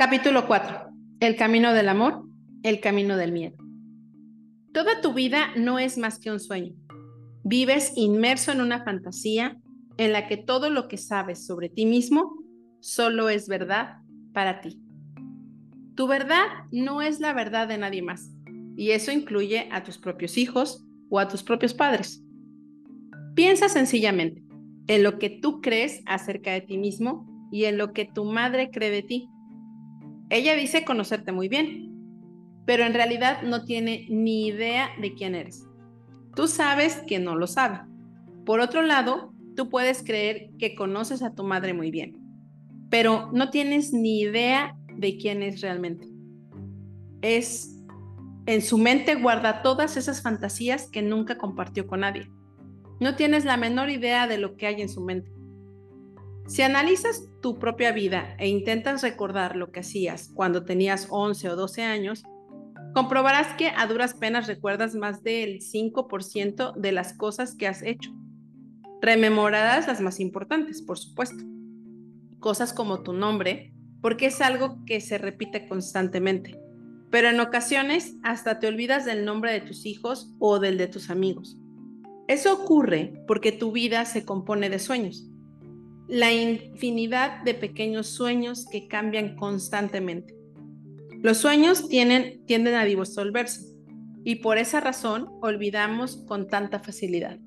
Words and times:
Capítulo 0.00 0.46
4. 0.46 0.94
El 1.20 1.36
camino 1.36 1.74
del 1.74 1.86
amor, 1.86 2.24
el 2.62 2.80
camino 2.80 3.18
del 3.18 3.32
miedo. 3.32 3.58
Toda 4.72 5.02
tu 5.02 5.12
vida 5.12 5.48
no 5.56 5.78
es 5.78 5.98
más 5.98 6.18
que 6.18 6.30
un 6.30 6.40
sueño. 6.40 6.72
Vives 7.44 7.92
inmerso 7.96 8.50
en 8.50 8.62
una 8.62 8.82
fantasía 8.82 9.60
en 9.98 10.12
la 10.12 10.26
que 10.26 10.38
todo 10.38 10.70
lo 10.70 10.88
que 10.88 10.96
sabes 10.96 11.44
sobre 11.44 11.68
ti 11.68 11.84
mismo 11.84 12.32
solo 12.80 13.28
es 13.28 13.46
verdad 13.46 13.98
para 14.32 14.62
ti. 14.62 14.80
Tu 15.96 16.06
verdad 16.06 16.46
no 16.72 17.02
es 17.02 17.20
la 17.20 17.34
verdad 17.34 17.68
de 17.68 17.76
nadie 17.76 18.00
más, 18.00 18.30
y 18.78 18.92
eso 18.92 19.12
incluye 19.12 19.68
a 19.70 19.82
tus 19.82 19.98
propios 19.98 20.38
hijos 20.38 20.82
o 21.10 21.18
a 21.18 21.28
tus 21.28 21.42
propios 21.42 21.74
padres. 21.74 22.24
Piensa 23.34 23.68
sencillamente 23.68 24.42
en 24.86 25.02
lo 25.02 25.18
que 25.18 25.28
tú 25.28 25.60
crees 25.60 26.00
acerca 26.06 26.52
de 26.52 26.62
ti 26.62 26.78
mismo 26.78 27.50
y 27.52 27.64
en 27.64 27.76
lo 27.76 27.92
que 27.92 28.06
tu 28.06 28.24
madre 28.24 28.70
cree 28.70 28.90
de 28.90 29.02
ti 29.02 29.28
ella 30.30 30.54
dice 30.54 30.84
conocerte 30.84 31.32
muy 31.32 31.48
bien, 31.48 31.90
pero 32.64 32.84
en 32.84 32.94
realidad 32.94 33.42
no 33.42 33.64
tiene 33.64 34.06
ni 34.08 34.46
idea 34.46 34.90
de 35.00 35.14
quién 35.14 35.34
eres. 35.34 35.66
Tú 36.36 36.46
sabes 36.46 37.02
que 37.06 37.18
no 37.18 37.34
lo 37.34 37.46
sabe. 37.46 37.80
Por 38.46 38.60
otro 38.60 38.82
lado, 38.82 39.34
tú 39.56 39.68
puedes 39.68 40.02
creer 40.04 40.50
que 40.58 40.74
conoces 40.74 41.22
a 41.22 41.34
tu 41.34 41.42
madre 41.44 41.74
muy 41.74 41.90
bien, 41.90 42.16
pero 42.88 43.30
no 43.32 43.50
tienes 43.50 43.92
ni 43.92 44.20
idea 44.20 44.76
de 44.96 45.16
quién 45.18 45.42
es 45.42 45.60
realmente. 45.60 46.06
Es 47.22 47.76
en 48.46 48.62
su 48.62 48.78
mente 48.78 49.16
guarda 49.16 49.62
todas 49.62 49.96
esas 49.96 50.22
fantasías 50.22 50.88
que 50.90 51.02
nunca 51.02 51.38
compartió 51.38 51.86
con 51.86 52.00
nadie. 52.00 52.30
No 53.00 53.16
tienes 53.16 53.44
la 53.44 53.56
menor 53.56 53.90
idea 53.90 54.26
de 54.26 54.38
lo 54.38 54.56
que 54.56 54.66
hay 54.66 54.80
en 54.80 54.88
su 54.88 55.00
mente. 55.00 55.30
Si 56.50 56.62
analizas 56.62 57.28
tu 57.40 57.60
propia 57.60 57.92
vida 57.92 58.34
e 58.36 58.48
intentas 58.48 59.04
recordar 59.04 59.54
lo 59.54 59.70
que 59.70 59.80
hacías 59.80 60.32
cuando 60.34 60.64
tenías 60.64 61.06
11 61.08 61.48
o 61.48 61.54
12 61.54 61.82
años, 61.84 62.24
comprobarás 62.92 63.54
que 63.56 63.68
a 63.68 63.86
duras 63.86 64.14
penas 64.14 64.48
recuerdas 64.48 64.96
más 64.96 65.22
del 65.22 65.60
5% 65.60 66.74
de 66.74 66.90
las 66.90 67.12
cosas 67.12 67.54
que 67.54 67.68
has 67.68 67.82
hecho. 67.82 68.10
Rememorarás 69.00 69.86
las 69.86 70.00
más 70.00 70.18
importantes, 70.18 70.82
por 70.82 70.98
supuesto. 70.98 71.44
Cosas 72.40 72.72
como 72.72 73.04
tu 73.04 73.12
nombre, 73.12 73.72
porque 74.02 74.26
es 74.26 74.40
algo 74.40 74.84
que 74.86 75.00
se 75.00 75.18
repite 75.18 75.68
constantemente. 75.68 76.58
Pero 77.12 77.28
en 77.28 77.38
ocasiones 77.38 78.16
hasta 78.24 78.58
te 78.58 78.66
olvidas 78.66 79.04
del 79.04 79.24
nombre 79.24 79.52
de 79.52 79.60
tus 79.60 79.86
hijos 79.86 80.34
o 80.40 80.58
del 80.58 80.78
de 80.78 80.88
tus 80.88 81.10
amigos. 81.10 81.56
Eso 82.26 82.52
ocurre 82.52 83.22
porque 83.28 83.52
tu 83.52 83.70
vida 83.70 84.04
se 84.04 84.24
compone 84.24 84.68
de 84.68 84.80
sueños 84.80 85.29
la 86.10 86.32
infinidad 86.32 87.42
de 87.44 87.54
pequeños 87.54 88.08
sueños 88.08 88.66
que 88.66 88.88
cambian 88.88 89.36
constantemente. 89.36 90.34
Los 91.22 91.38
sueños 91.38 91.88
tienden 91.88 92.74
a 92.74 92.84
disolverse 92.84 93.76
y 94.24 94.36
por 94.36 94.58
esa 94.58 94.80
razón 94.80 95.28
olvidamos 95.40 96.16
con 96.26 96.48
tanta 96.48 96.80
facilidad. 96.80 97.38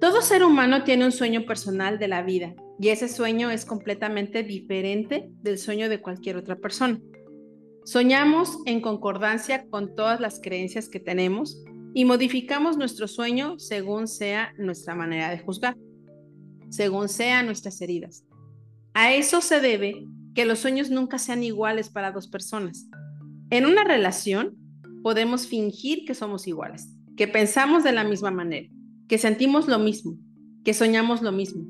Todo 0.00 0.22
ser 0.22 0.42
humano 0.42 0.82
tiene 0.82 1.04
un 1.04 1.12
sueño 1.12 1.46
personal 1.46 2.00
de 2.00 2.08
la 2.08 2.22
vida 2.22 2.54
y 2.80 2.88
ese 2.88 3.08
sueño 3.08 3.52
es 3.52 3.64
completamente 3.64 4.42
diferente 4.42 5.30
del 5.40 5.58
sueño 5.58 5.88
de 5.88 6.00
cualquier 6.00 6.36
otra 6.36 6.56
persona. 6.56 7.00
Soñamos 7.84 8.58
en 8.66 8.80
concordancia 8.80 9.66
con 9.68 9.94
todas 9.94 10.20
las 10.20 10.40
creencias 10.40 10.88
que 10.88 10.98
tenemos 10.98 11.62
y 11.94 12.06
modificamos 12.06 12.76
nuestro 12.76 13.06
sueño 13.06 13.60
según 13.60 14.08
sea 14.08 14.52
nuestra 14.58 14.96
manera 14.96 15.30
de 15.30 15.38
juzgar 15.38 15.76
según 16.72 17.10
sean 17.10 17.44
nuestras 17.44 17.80
heridas. 17.82 18.24
A 18.94 19.12
eso 19.12 19.42
se 19.42 19.60
debe 19.60 20.06
que 20.34 20.46
los 20.46 20.58
sueños 20.58 20.88
nunca 20.90 21.18
sean 21.18 21.42
iguales 21.42 21.90
para 21.90 22.12
dos 22.12 22.28
personas. 22.28 22.86
En 23.50 23.66
una 23.66 23.84
relación 23.84 24.56
podemos 25.02 25.46
fingir 25.46 26.06
que 26.06 26.14
somos 26.14 26.48
iguales, 26.48 26.88
que 27.14 27.28
pensamos 27.28 27.84
de 27.84 27.92
la 27.92 28.04
misma 28.04 28.30
manera, 28.30 28.68
que 29.06 29.18
sentimos 29.18 29.68
lo 29.68 29.78
mismo, 29.78 30.16
que 30.64 30.72
soñamos 30.72 31.20
lo 31.20 31.30
mismo, 31.30 31.66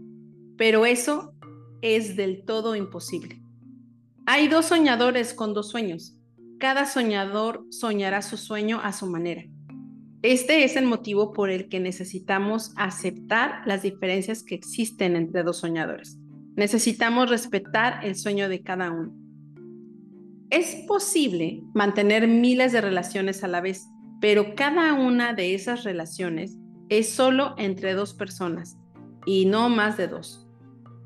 pero 0.56 0.86
eso 0.86 1.34
es 1.80 2.14
del 2.14 2.44
todo 2.44 2.76
imposible. 2.76 3.42
Hay 4.24 4.46
dos 4.46 4.66
soñadores 4.66 5.34
con 5.34 5.52
dos 5.52 5.70
sueños. 5.70 6.16
Cada 6.60 6.86
soñador 6.86 7.66
soñará 7.70 8.22
su 8.22 8.36
sueño 8.36 8.80
a 8.80 8.92
su 8.92 9.06
manera. 9.06 9.42
Este 10.22 10.62
es 10.62 10.76
el 10.76 10.86
motivo 10.86 11.32
por 11.32 11.50
el 11.50 11.68
que 11.68 11.80
necesitamos 11.80 12.72
aceptar 12.76 13.62
las 13.66 13.82
diferencias 13.82 14.44
que 14.44 14.54
existen 14.54 15.16
entre 15.16 15.42
dos 15.42 15.56
soñadores. 15.58 16.16
Necesitamos 16.54 17.28
respetar 17.28 18.04
el 18.04 18.14
sueño 18.14 18.48
de 18.48 18.62
cada 18.62 18.92
uno. 18.92 19.12
Es 20.48 20.76
posible 20.86 21.64
mantener 21.74 22.28
miles 22.28 22.70
de 22.70 22.80
relaciones 22.80 23.42
a 23.42 23.48
la 23.48 23.60
vez, 23.60 23.88
pero 24.20 24.54
cada 24.54 24.92
una 24.92 25.32
de 25.32 25.56
esas 25.56 25.82
relaciones 25.82 26.56
es 26.88 27.10
solo 27.10 27.56
entre 27.58 27.94
dos 27.94 28.14
personas 28.14 28.78
y 29.26 29.46
no 29.46 29.70
más 29.70 29.96
de 29.96 30.06
dos. 30.06 30.46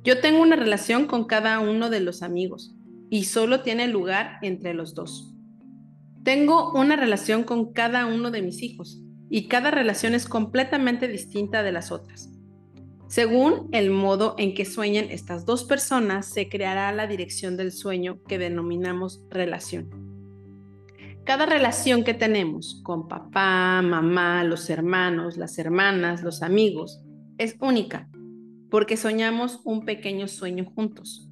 Yo 0.04 0.20
tengo 0.20 0.42
una 0.42 0.56
relación 0.56 1.06
con 1.06 1.24
cada 1.24 1.60
uno 1.60 1.88
de 1.88 2.00
los 2.00 2.22
amigos 2.22 2.76
y 3.08 3.24
solo 3.24 3.62
tiene 3.62 3.88
lugar 3.88 4.36
entre 4.42 4.74
los 4.74 4.94
dos. 4.94 5.32
Tengo 6.22 6.72
una 6.72 6.96
relación 6.96 7.44
con 7.44 7.72
cada 7.72 8.04
uno 8.04 8.30
de 8.30 8.42
mis 8.42 8.62
hijos 8.62 9.04
y 9.28 9.48
cada 9.48 9.70
relación 9.70 10.14
es 10.14 10.26
completamente 10.26 11.08
distinta 11.08 11.62
de 11.62 11.72
las 11.72 11.90
otras. 11.90 12.30
Según 13.08 13.68
el 13.72 13.90
modo 13.90 14.34
en 14.36 14.54
que 14.54 14.64
sueñen 14.64 15.10
estas 15.10 15.46
dos 15.46 15.64
personas, 15.64 16.26
se 16.26 16.48
creará 16.48 16.90
la 16.92 17.06
dirección 17.06 17.56
del 17.56 17.70
sueño 17.70 18.20
que 18.26 18.38
denominamos 18.38 19.22
relación. 19.30 19.88
Cada 21.24 21.46
relación 21.46 22.04
que 22.04 22.14
tenemos 22.14 22.80
con 22.84 23.08
papá, 23.08 23.80
mamá, 23.82 24.44
los 24.44 24.70
hermanos, 24.70 25.36
las 25.36 25.58
hermanas, 25.58 26.22
los 26.22 26.42
amigos, 26.42 27.00
es 27.38 27.56
única, 27.60 28.08
porque 28.70 28.96
soñamos 28.96 29.60
un 29.64 29.84
pequeño 29.84 30.28
sueño 30.28 30.64
juntos. 30.64 31.28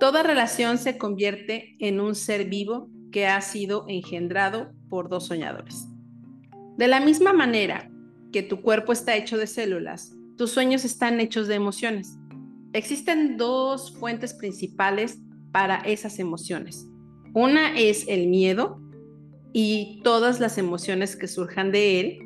Toda 0.00 0.22
relación 0.22 0.78
se 0.78 0.96
convierte 0.96 1.76
en 1.80 2.00
un 2.00 2.14
ser 2.14 2.48
vivo 2.48 2.90
que 3.10 3.26
ha 3.26 3.40
sido 3.40 3.84
engendrado 3.88 4.72
por 4.88 5.08
dos 5.08 5.26
soñadores. 5.26 5.86
De 6.78 6.86
la 6.86 7.00
misma 7.00 7.32
manera 7.32 7.90
que 8.32 8.44
tu 8.44 8.62
cuerpo 8.62 8.92
está 8.92 9.16
hecho 9.16 9.36
de 9.36 9.48
células, 9.48 10.14
tus 10.36 10.52
sueños 10.52 10.84
están 10.84 11.18
hechos 11.18 11.48
de 11.48 11.56
emociones. 11.56 12.16
Existen 12.72 13.36
dos 13.36 13.98
fuentes 13.98 14.32
principales 14.32 15.18
para 15.50 15.78
esas 15.78 16.20
emociones. 16.20 16.86
Una 17.34 17.76
es 17.76 18.06
el 18.06 18.28
miedo 18.28 18.80
y 19.52 20.00
todas 20.04 20.38
las 20.38 20.56
emociones 20.56 21.16
que 21.16 21.26
surjan 21.26 21.72
de 21.72 21.98
él, 21.98 22.18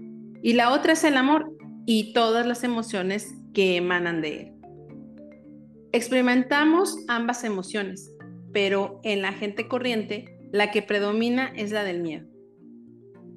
y 0.43 0.53
la 0.53 0.71
otra 0.71 0.93
es 0.93 1.05
el 1.05 1.17
amor 1.17 1.51
y 1.87 2.13
todas 2.13 2.45
las 2.45 2.63
emociones 2.63 3.33
que 3.55 3.77
emanan 3.77 4.21
de 4.21 4.41
él. 4.41 4.53
Experimentamos 5.93 6.99
ambas 7.09 7.45
emociones, 7.45 8.15
pero 8.53 9.01
en 9.03 9.23
la 9.23 9.33
gente 9.33 9.67
corriente 9.67 10.39
la 10.53 10.71
que 10.71 10.83
predomina 10.83 11.47
es 11.57 11.73
la 11.73 11.85
del 11.85 12.03
miedo. 12.03 12.32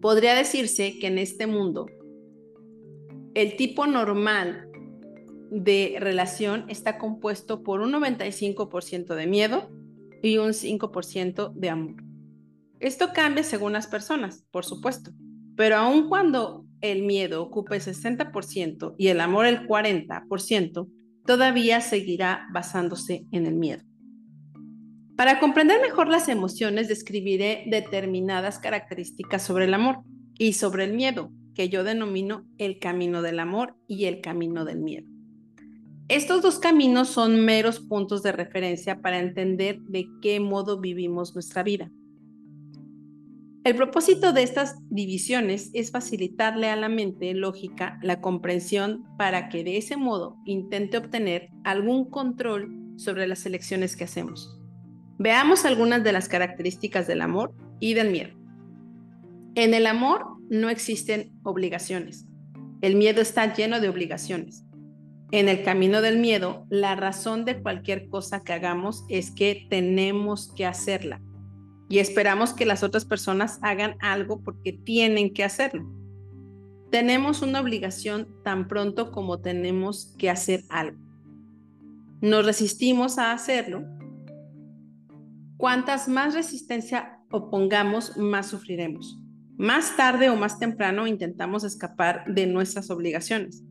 Podría 0.06 0.36
decirse 0.36 1.00
que 1.00 1.08
en 1.08 1.18
este 1.18 1.48
mundo 1.48 1.88
el 3.34 3.56
tipo 3.56 3.88
normal 3.88 4.70
de 5.50 5.98
relación 6.00 6.66
está 6.70 7.00
compuesto 7.00 7.64
por 7.64 7.82
un 7.82 7.92
95% 7.92 9.16
de 9.16 9.26
miedo 9.26 9.72
y 10.22 10.38
un 10.38 10.50
5% 10.54 11.54
de 11.56 11.70
amor. 11.72 11.96
Esto 12.80 13.14
cambia 13.16 13.44
según 13.44 13.74
las 13.74 13.88
personas, 13.88 14.46
por 14.52 14.64
supuesto, 14.64 15.10
pero 15.58 15.78
aun 15.78 16.08
cuando 16.08 16.68
el 16.82 17.02
miedo 17.02 17.42
ocupe 17.42 17.78
el 17.78 17.82
60% 17.82 18.94
y 19.00 19.08
el 19.08 19.20
amor 19.20 19.48
el 19.48 19.68
40%, 19.68 20.88
todavía 21.26 21.82
seguirá 21.82 22.46
basándose 22.54 23.26
en 23.32 23.48
el 23.48 23.56
miedo. 23.56 23.82
Para 25.16 25.40
comprender 25.40 25.82
mejor 25.82 26.10
las 26.10 26.28
emociones, 26.28 26.90
describiré 26.90 27.64
determinadas 27.68 28.60
características 28.60 29.44
sobre 29.44 29.66
el 29.66 29.74
amor 29.74 30.00
y 30.38 30.54
sobre 30.54 30.84
el 30.84 30.94
miedo, 30.94 31.32
que 31.54 31.70
yo 31.70 31.86
denomino 31.86 32.46
el 32.58 32.80
camino 32.80 33.22
del 33.22 33.40
amor 33.40 33.78
y 33.88 34.06
el 34.06 34.20
camino 34.20 34.66
del 34.66 34.80
miedo. 34.80 35.08
Estos 36.10 36.42
dos 36.42 36.60
caminos 36.60 37.08
son 37.08 37.46
meros 37.46 37.80
puntos 37.80 38.24
de 38.24 38.34
referencia 38.34 39.02
para 39.02 39.20
entender 39.20 39.80
de 39.84 40.06
qué 40.22 40.42
modo 40.42 40.82
vivimos 40.82 41.34
nuestra 41.34 41.64
vida. 41.64 41.90
El 43.64 43.76
propósito 43.76 44.34
de 44.34 44.44
estas 44.44 44.76
divisiones 44.90 45.72
es 45.74 45.92
facilitarle 45.92 46.70
a 46.70 46.76
la 46.76 46.90
mente 46.90 47.34
lógica 47.34 47.98
la 48.04 48.22
comprensión 48.22 49.06
para 49.18 49.50
que 49.50 49.64
de 49.64 49.78
ese 49.78 49.98
modo 49.98 50.38
intente 50.46 50.98
obtener 50.98 51.50
algún 51.64 52.10
control 52.10 52.70
sobre 52.98 53.26
las 53.28 53.46
elecciones 53.46 53.96
que 53.96 54.04
hacemos. 54.04 54.60
Veamos 55.18 55.66
algunas 55.66 56.04
de 56.04 56.12
las 56.12 56.28
características 56.28 57.08
del 57.08 57.22
amor 57.22 57.54
y 57.80 57.94
del 57.94 58.12
miedo. 58.12 58.36
En 59.56 59.74
el 59.74 59.88
amor 59.88 60.26
no 60.50 60.70
existen 60.70 61.32
obligaciones. 61.44 62.26
El 62.82 62.96
miedo 62.96 63.22
está 63.22 63.54
lleno 63.54 63.80
de 63.80 63.90
obligaciones. 63.90 64.66
En 65.32 65.50
el 65.50 65.64
camino 65.64 66.02
del 66.02 66.20
miedo, 66.20 66.66
la 66.70 66.96
razón 66.96 67.46
de 67.46 67.62
cualquier 67.62 68.10
cosa 68.10 68.44
que 68.44 68.54
hagamos 68.54 69.06
es 69.10 69.32
que 69.32 69.66
tenemos 69.70 70.54
que 70.56 70.66
hacerla 70.66 71.22
y 71.90 72.00
esperamos 72.00 72.54
que 72.54 72.66
las 72.66 72.84
otras 72.84 73.06
personas 73.06 73.60
hagan 73.62 73.96
algo 74.00 74.42
porque 74.44 74.74
tienen 74.74 75.34
que 75.34 75.44
hacerlo. 75.44 75.86
Tenemos 76.92 77.42
una 77.42 77.62
obligación 77.62 78.28
tan 78.44 78.68
pronto 78.68 79.12
como 79.12 79.42
tenemos 79.42 80.16
que 80.18 80.30
hacer 80.30 80.64
algo. 80.70 80.98
Nos 82.22 82.46
resistimos 82.46 83.18
a 83.18 83.32
hacerlo. 83.32 83.84
Cuantas 85.66 86.08
más 86.08 86.36
resistencia 86.36 87.18
opongamos, 87.32 88.18
más 88.18 88.46
sufriremos. 88.46 89.18
Más 89.58 89.98
tarde 89.98 90.30
o 90.30 90.36
más 90.36 90.60
temprano 90.60 91.08
intentamos 91.08 91.64
escapar 91.64 92.24
de 92.28 92.46
nuestras 92.46 92.92
obligaciones. 92.92 93.64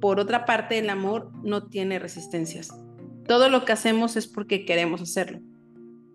Por 0.00 0.20
otra 0.20 0.44
parte, 0.44 0.78
el 0.78 0.88
amor 0.88 1.32
no 1.42 1.66
tiene 1.66 1.98
resistencias. 1.98 2.68
Todo 3.26 3.48
lo 3.48 3.64
que 3.64 3.72
hacemos 3.72 4.14
es 4.16 4.28
porque 4.28 4.64
queremos 4.64 5.02
hacerlo 5.02 5.40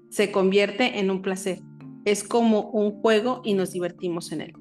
se 0.10 0.32
convierte 0.32 0.98
en 0.98 1.12
un 1.12 1.22
placer. 1.22 1.60
Es 2.06 2.24
como 2.24 2.70
un 2.70 3.02
juego 3.02 3.42
y 3.44 3.54
nos 3.54 3.74
divertimos 3.74 4.32
en 4.32 4.40
él. 4.40 4.54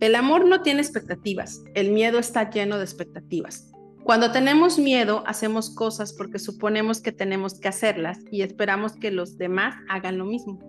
El 0.00 0.14
amor 0.14 0.46
no 0.46 0.62
tiene 0.62 0.80
expectativas, 0.80 1.62
el 1.74 1.92
miedo 1.92 2.18
está 2.18 2.48
lleno 2.48 2.78
de 2.78 2.84
expectativas. 2.84 3.70
Cuando 4.06 4.30
tenemos 4.30 4.78
miedo, 4.78 5.24
hacemos 5.26 5.68
cosas 5.68 6.12
porque 6.12 6.38
suponemos 6.38 7.00
que 7.00 7.10
tenemos 7.10 7.58
que 7.58 7.66
hacerlas 7.66 8.20
y 8.30 8.42
esperamos 8.42 8.92
que 8.92 9.10
los 9.10 9.36
demás 9.36 9.74
hagan 9.88 10.16
lo 10.16 10.24
mismo. 10.24 10.60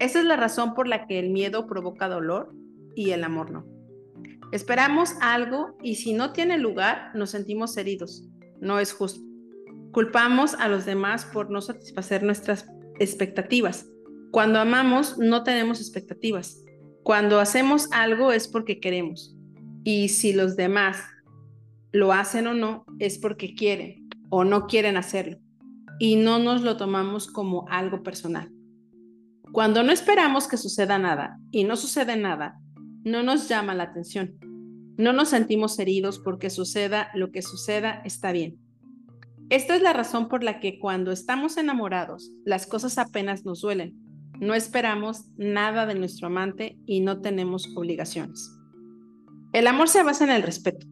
Esa 0.00 0.18
es 0.18 0.24
la 0.24 0.34
razón 0.34 0.74
por 0.74 0.88
la 0.88 1.06
que 1.06 1.20
el 1.20 1.30
miedo 1.30 1.68
provoca 1.68 2.08
dolor 2.08 2.52
y 2.96 3.10
el 3.10 3.22
amor 3.22 3.52
no. 3.52 3.64
Esperamos 4.50 5.14
algo 5.20 5.76
y 5.80 5.94
si 5.94 6.12
no 6.12 6.32
tiene 6.32 6.58
lugar, 6.58 7.12
nos 7.14 7.30
sentimos 7.30 7.76
heridos. 7.76 8.28
No 8.60 8.80
es 8.80 8.92
justo. 8.92 9.20
Culpamos 9.92 10.54
a 10.54 10.66
los 10.66 10.84
demás 10.84 11.24
por 11.24 11.52
no 11.52 11.60
satisfacer 11.60 12.24
nuestras 12.24 12.66
expectativas. 12.98 13.86
Cuando 14.32 14.58
amamos 14.58 15.18
no 15.18 15.44
tenemos 15.44 15.80
expectativas. 15.80 16.64
Cuando 17.04 17.38
hacemos 17.38 17.88
algo 17.92 18.32
es 18.32 18.48
porque 18.48 18.80
queremos. 18.80 19.36
Y 19.84 20.08
si 20.08 20.32
los 20.32 20.56
demás 20.56 20.96
lo 21.96 22.12
hacen 22.12 22.46
o 22.46 22.52
no, 22.52 22.84
es 22.98 23.18
porque 23.18 23.54
quieren 23.54 24.08
o 24.28 24.44
no 24.44 24.66
quieren 24.66 24.98
hacerlo. 24.98 25.38
Y 25.98 26.16
no 26.16 26.38
nos 26.38 26.60
lo 26.60 26.76
tomamos 26.76 27.26
como 27.26 27.66
algo 27.70 28.02
personal. 28.02 28.52
Cuando 29.50 29.82
no 29.82 29.92
esperamos 29.92 30.46
que 30.46 30.58
suceda 30.58 30.98
nada 30.98 31.38
y 31.50 31.64
no 31.64 31.74
sucede 31.76 32.18
nada, 32.18 32.60
no 33.02 33.22
nos 33.22 33.48
llama 33.48 33.74
la 33.74 33.84
atención. 33.84 34.34
No 34.98 35.14
nos 35.14 35.30
sentimos 35.30 35.78
heridos 35.78 36.18
porque 36.18 36.50
suceda 36.50 37.08
lo 37.14 37.30
que 37.30 37.40
suceda 37.40 38.02
está 38.04 38.30
bien. 38.30 38.58
Esta 39.48 39.74
es 39.74 39.80
la 39.80 39.94
razón 39.94 40.28
por 40.28 40.42
la 40.44 40.60
que 40.60 40.78
cuando 40.78 41.12
estamos 41.12 41.56
enamorados, 41.56 42.30
las 42.44 42.66
cosas 42.66 42.98
apenas 42.98 43.46
nos 43.46 43.62
duelen. 43.62 43.94
No 44.38 44.54
esperamos 44.54 45.24
nada 45.38 45.86
de 45.86 45.94
nuestro 45.94 46.26
amante 46.26 46.76
y 46.84 47.00
no 47.00 47.22
tenemos 47.22 47.72
obligaciones. 47.74 48.50
El 49.54 49.66
amor 49.66 49.88
se 49.88 50.02
basa 50.02 50.24
en 50.24 50.30
el 50.30 50.42
respeto. 50.42 50.86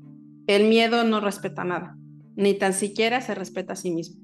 El 0.46 0.68
miedo 0.68 1.04
no 1.04 1.20
respeta 1.20 1.64
nada, 1.64 1.96
ni 2.36 2.52
tan 2.54 2.74
siquiera 2.74 3.20
se 3.22 3.34
respeta 3.34 3.72
a 3.72 3.76
sí 3.76 3.90
mismo. 3.90 4.20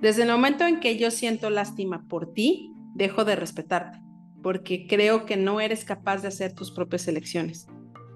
Desde 0.00 0.22
el 0.22 0.30
momento 0.30 0.66
en 0.66 0.80
que 0.80 0.96
yo 0.96 1.10
siento 1.10 1.50
lástima 1.50 2.06
por 2.08 2.32
ti, 2.32 2.70
dejo 2.94 3.24
de 3.24 3.36
respetarte, 3.36 3.98
porque 4.42 4.86
creo 4.86 5.26
que 5.26 5.36
no 5.36 5.60
eres 5.60 5.84
capaz 5.84 6.22
de 6.22 6.28
hacer 6.28 6.54
tus 6.54 6.70
propias 6.72 7.08
elecciones. 7.08 7.66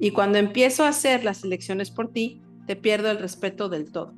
Y 0.01 0.13
cuando 0.13 0.39
empiezo 0.39 0.85
a 0.85 0.89
hacer 0.89 1.25
las 1.25 1.45
elecciones 1.45 1.91
por 1.91 2.13
ti, 2.13 2.41
te 2.67 2.77
pierdo 2.77 3.11
el 3.11 3.19
respeto 3.19 3.69
del 3.69 3.91
todo. 3.93 4.15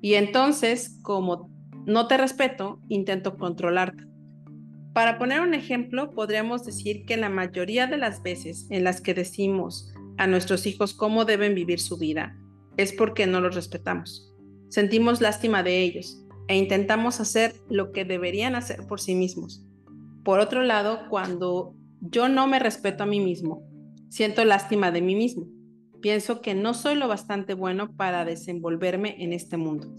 Y 0.00 0.14
entonces, 0.14 0.98
como 1.02 1.50
no 1.86 2.06
te 2.06 2.16
respeto, 2.16 2.80
intento 2.88 3.36
controlarte. 3.36 4.04
Para 4.92 5.18
poner 5.18 5.40
un 5.40 5.54
ejemplo, 5.54 6.10
podríamos 6.10 6.64
decir 6.64 7.04
que 7.04 7.16
la 7.16 7.28
mayoría 7.28 7.86
de 7.86 7.98
las 7.98 8.22
veces 8.22 8.66
en 8.70 8.84
las 8.84 9.00
que 9.00 9.14
decimos 9.14 9.91
a 10.18 10.26
nuestros 10.26 10.66
hijos 10.66 10.94
cómo 10.94 11.24
deben 11.24 11.54
vivir 11.54 11.80
su 11.80 11.98
vida 11.98 12.36
es 12.76 12.92
porque 12.92 13.26
no 13.26 13.40
los 13.40 13.54
respetamos. 13.54 14.32
Sentimos 14.68 15.20
lástima 15.20 15.62
de 15.62 15.82
ellos 15.82 16.24
e 16.48 16.56
intentamos 16.56 17.20
hacer 17.20 17.54
lo 17.68 17.92
que 17.92 18.04
deberían 18.04 18.54
hacer 18.54 18.86
por 18.86 19.00
sí 19.00 19.14
mismos. 19.14 19.64
Por 20.24 20.40
otro 20.40 20.62
lado, 20.62 21.08
cuando 21.10 21.74
yo 22.00 22.28
no 22.28 22.46
me 22.46 22.58
respeto 22.58 23.02
a 23.02 23.06
mí 23.06 23.20
mismo, 23.20 23.62
siento 24.08 24.44
lástima 24.44 24.90
de 24.90 25.02
mí 25.02 25.14
mismo 25.14 25.46
pienso 26.02 26.42
que 26.42 26.54
no 26.54 26.74
soy 26.74 26.96
lo 26.96 27.08
bastante 27.08 27.54
bueno 27.54 27.96
para 27.96 28.26
desenvolverme 28.26 29.16
en 29.20 29.32
este 29.32 29.56
mundo. 29.56 29.90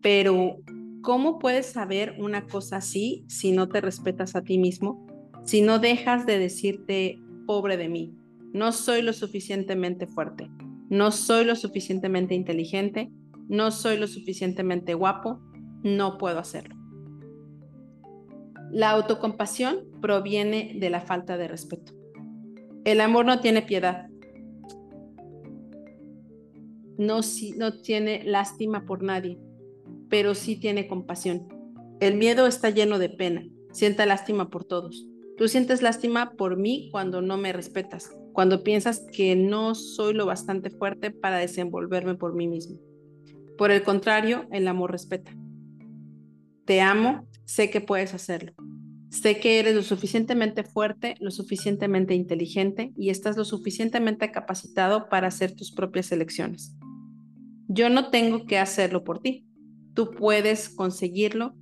Pero, 0.00 0.56
¿cómo 1.02 1.38
puedes 1.38 1.66
saber 1.66 2.14
una 2.18 2.46
cosa 2.46 2.78
así 2.78 3.26
si 3.28 3.52
no 3.52 3.68
te 3.68 3.82
respetas 3.82 4.34
a 4.36 4.42
ti 4.42 4.56
mismo? 4.56 5.06
Si 5.44 5.60
no 5.60 5.78
dejas 5.78 6.24
de 6.24 6.38
decirte, 6.38 7.18
pobre 7.46 7.76
de 7.76 7.88
mí, 7.88 8.14
no 8.56 8.72
soy 8.72 9.02
lo 9.02 9.12
suficientemente 9.12 10.06
fuerte, 10.06 10.50
no 10.88 11.10
soy 11.10 11.44
lo 11.44 11.54
suficientemente 11.56 12.34
inteligente, 12.34 13.10
no 13.48 13.70
soy 13.70 13.98
lo 13.98 14.06
suficientemente 14.06 14.94
guapo, 14.94 15.40
no 15.82 16.16
puedo 16.16 16.38
hacerlo. 16.38 16.74
La 18.70 18.92
autocompasión 18.92 19.80
proviene 20.00 20.74
de 20.80 20.88
la 20.88 21.02
falta 21.02 21.36
de 21.36 21.48
respeto. 21.48 21.92
El 22.86 23.02
amor 23.02 23.26
no 23.26 23.40
tiene 23.40 23.60
piedad, 23.60 24.08
no, 26.96 27.20
no 27.58 27.80
tiene 27.82 28.24
lástima 28.24 28.86
por 28.86 29.02
nadie, 29.02 29.38
pero 30.08 30.34
sí 30.34 30.58
tiene 30.58 30.88
compasión. 30.88 31.46
El 32.00 32.16
miedo 32.16 32.46
está 32.46 32.70
lleno 32.70 32.98
de 32.98 33.10
pena, 33.10 33.46
sienta 33.70 34.06
lástima 34.06 34.48
por 34.48 34.64
todos. 34.64 35.06
Tú 35.36 35.46
sientes 35.46 35.82
lástima 35.82 36.32
por 36.38 36.56
mí 36.56 36.88
cuando 36.90 37.20
no 37.20 37.36
me 37.36 37.52
respetas, 37.52 38.10
cuando 38.36 38.62
piensas 38.62 39.00
que 39.14 39.34
no 39.34 39.74
soy 39.74 40.12
lo 40.12 40.26
bastante 40.26 40.68
fuerte 40.68 41.10
para 41.10 41.38
desenvolverme 41.38 42.16
por 42.16 42.34
mí 42.34 42.46
mismo. 42.46 42.78
Por 43.56 43.70
el 43.70 43.82
contrario, 43.82 44.46
el 44.52 44.68
amor 44.68 44.92
respeta. 44.92 45.34
Te 46.66 46.82
amo, 46.82 47.26
sé 47.46 47.70
que 47.70 47.80
puedes 47.80 48.12
hacerlo. 48.12 48.52
Sé 49.08 49.40
que 49.40 49.58
eres 49.58 49.74
lo 49.74 49.82
suficientemente 49.82 50.64
fuerte, 50.64 51.14
lo 51.18 51.30
suficientemente 51.30 52.14
inteligente 52.14 52.92
y 52.94 53.08
estás 53.08 53.38
lo 53.38 53.46
suficientemente 53.46 54.30
capacitado 54.30 55.08
para 55.08 55.28
hacer 55.28 55.56
tus 55.56 55.72
propias 55.72 56.12
elecciones. 56.12 56.76
Yo 57.68 57.88
no 57.88 58.10
tengo 58.10 58.44
que 58.44 58.58
hacerlo 58.58 59.02
por 59.02 59.20
ti. 59.20 59.46
Tú 59.94 60.10
puedes 60.10 60.68
conseguirlo. 60.68 61.54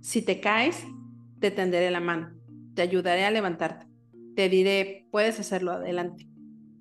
Si 0.00 0.22
te 0.22 0.40
caes, 0.40 0.82
te 1.38 1.50
tenderé 1.50 1.90
la 1.90 2.00
mano. 2.00 2.30
Te 2.74 2.80
ayudaré 2.80 3.26
a 3.26 3.30
levantarte. 3.30 3.86
Te 4.36 4.48
diré, 4.48 5.08
puedes 5.10 5.40
hacerlo 5.40 5.72
adelante. 5.72 6.28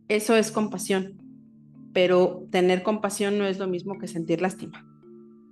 Eso 0.07 0.35
es 0.35 0.51
compasión. 0.51 1.19
Pero 1.93 2.47
tener 2.51 2.83
compasión 2.83 3.39
no 3.39 3.45
es 3.45 3.57
lo 3.57 3.67
mismo 3.67 3.97
que 3.97 4.07
sentir 4.07 4.41
lástima. 4.41 4.85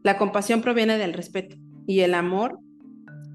La 0.04 0.18
compasión 0.18 0.62
proviene 0.62 0.98
del 0.98 1.14
respeto 1.14 1.56
y 1.88 2.02
el 2.02 2.14
amor, 2.14 2.60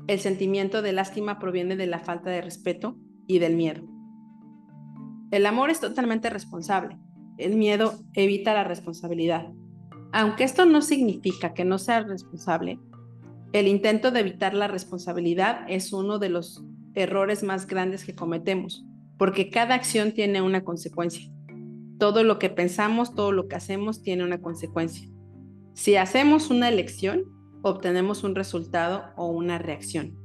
el 0.07 0.21
sentimiento 0.21 0.83
de 0.83 0.93
lástima 0.93 1.41
proviene 1.41 1.75
de 1.77 1.87
la 1.87 1.99
falta 1.99 2.31
de 2.31 2.43
respeto 2.43 2.97
y 3.27 3.41
del 3.41 3.57
miedo. 3.57 3.83
El 5.33 5.47
amor 5.47 5.71
es 5.71 5.81
totalmente 5.81 6.31
responsable 6.31 6.99
el 7.39 7.57
miedo 7.57 7.95
evita 8.15 8.53
la 8.53 8.65
responsabilidad. 8.65 9.47
Aunque 10.13 10.45
esto 10.45 10.67
no 10.67 10.83
significa 10.83 11.55
que 11.55 11.65
no 11.65 11.79
sea 11.79 12.01
responsable, 12.01 12.79
el 13.53 13.69
intento 13.69 14.11
de 14.11 14.21
evitar 14.21 14.55
la 14.55 14.69
responsabilidad 14.69 15.61
es 15.69 15.93
uno 15.93 16.19
de 16.19 16.29
los 16.29 16.63
errores 16.95 17.43
más 17.43 17.67
grandes 17.67 18.05
que 18.05 18.15
cometemos, 18.15 18.85
porque 19.17 19.51
cada 19.51 19.75
acción 19.75 20.13
tiene 20.13 20.43
una 20.43 20.65
consecuencia. 20.65 21.31
Todo 21.99 22.23
lo 22.23 22.39
que 22.39 22.51
pensamos, 22.51 23.15
todo 23.15 23.33
lo 23.33 23.49
que 23.49 23.57
hacemos 23.57 24.03
tiene 24.03 24.25
una 24.25 24.41
consecuencia. 24.41 25.09
Si 25.75 25.97
hacemos 25.97 26.51
una 26.51 26.69
elección, 26.69 27.25
obtenemos 27.63 28.25
un 28.25 28.35
resultado 28.35 29.05
o 29.17 29.27
una 29.27 29.59
reacción. 29.59 30.17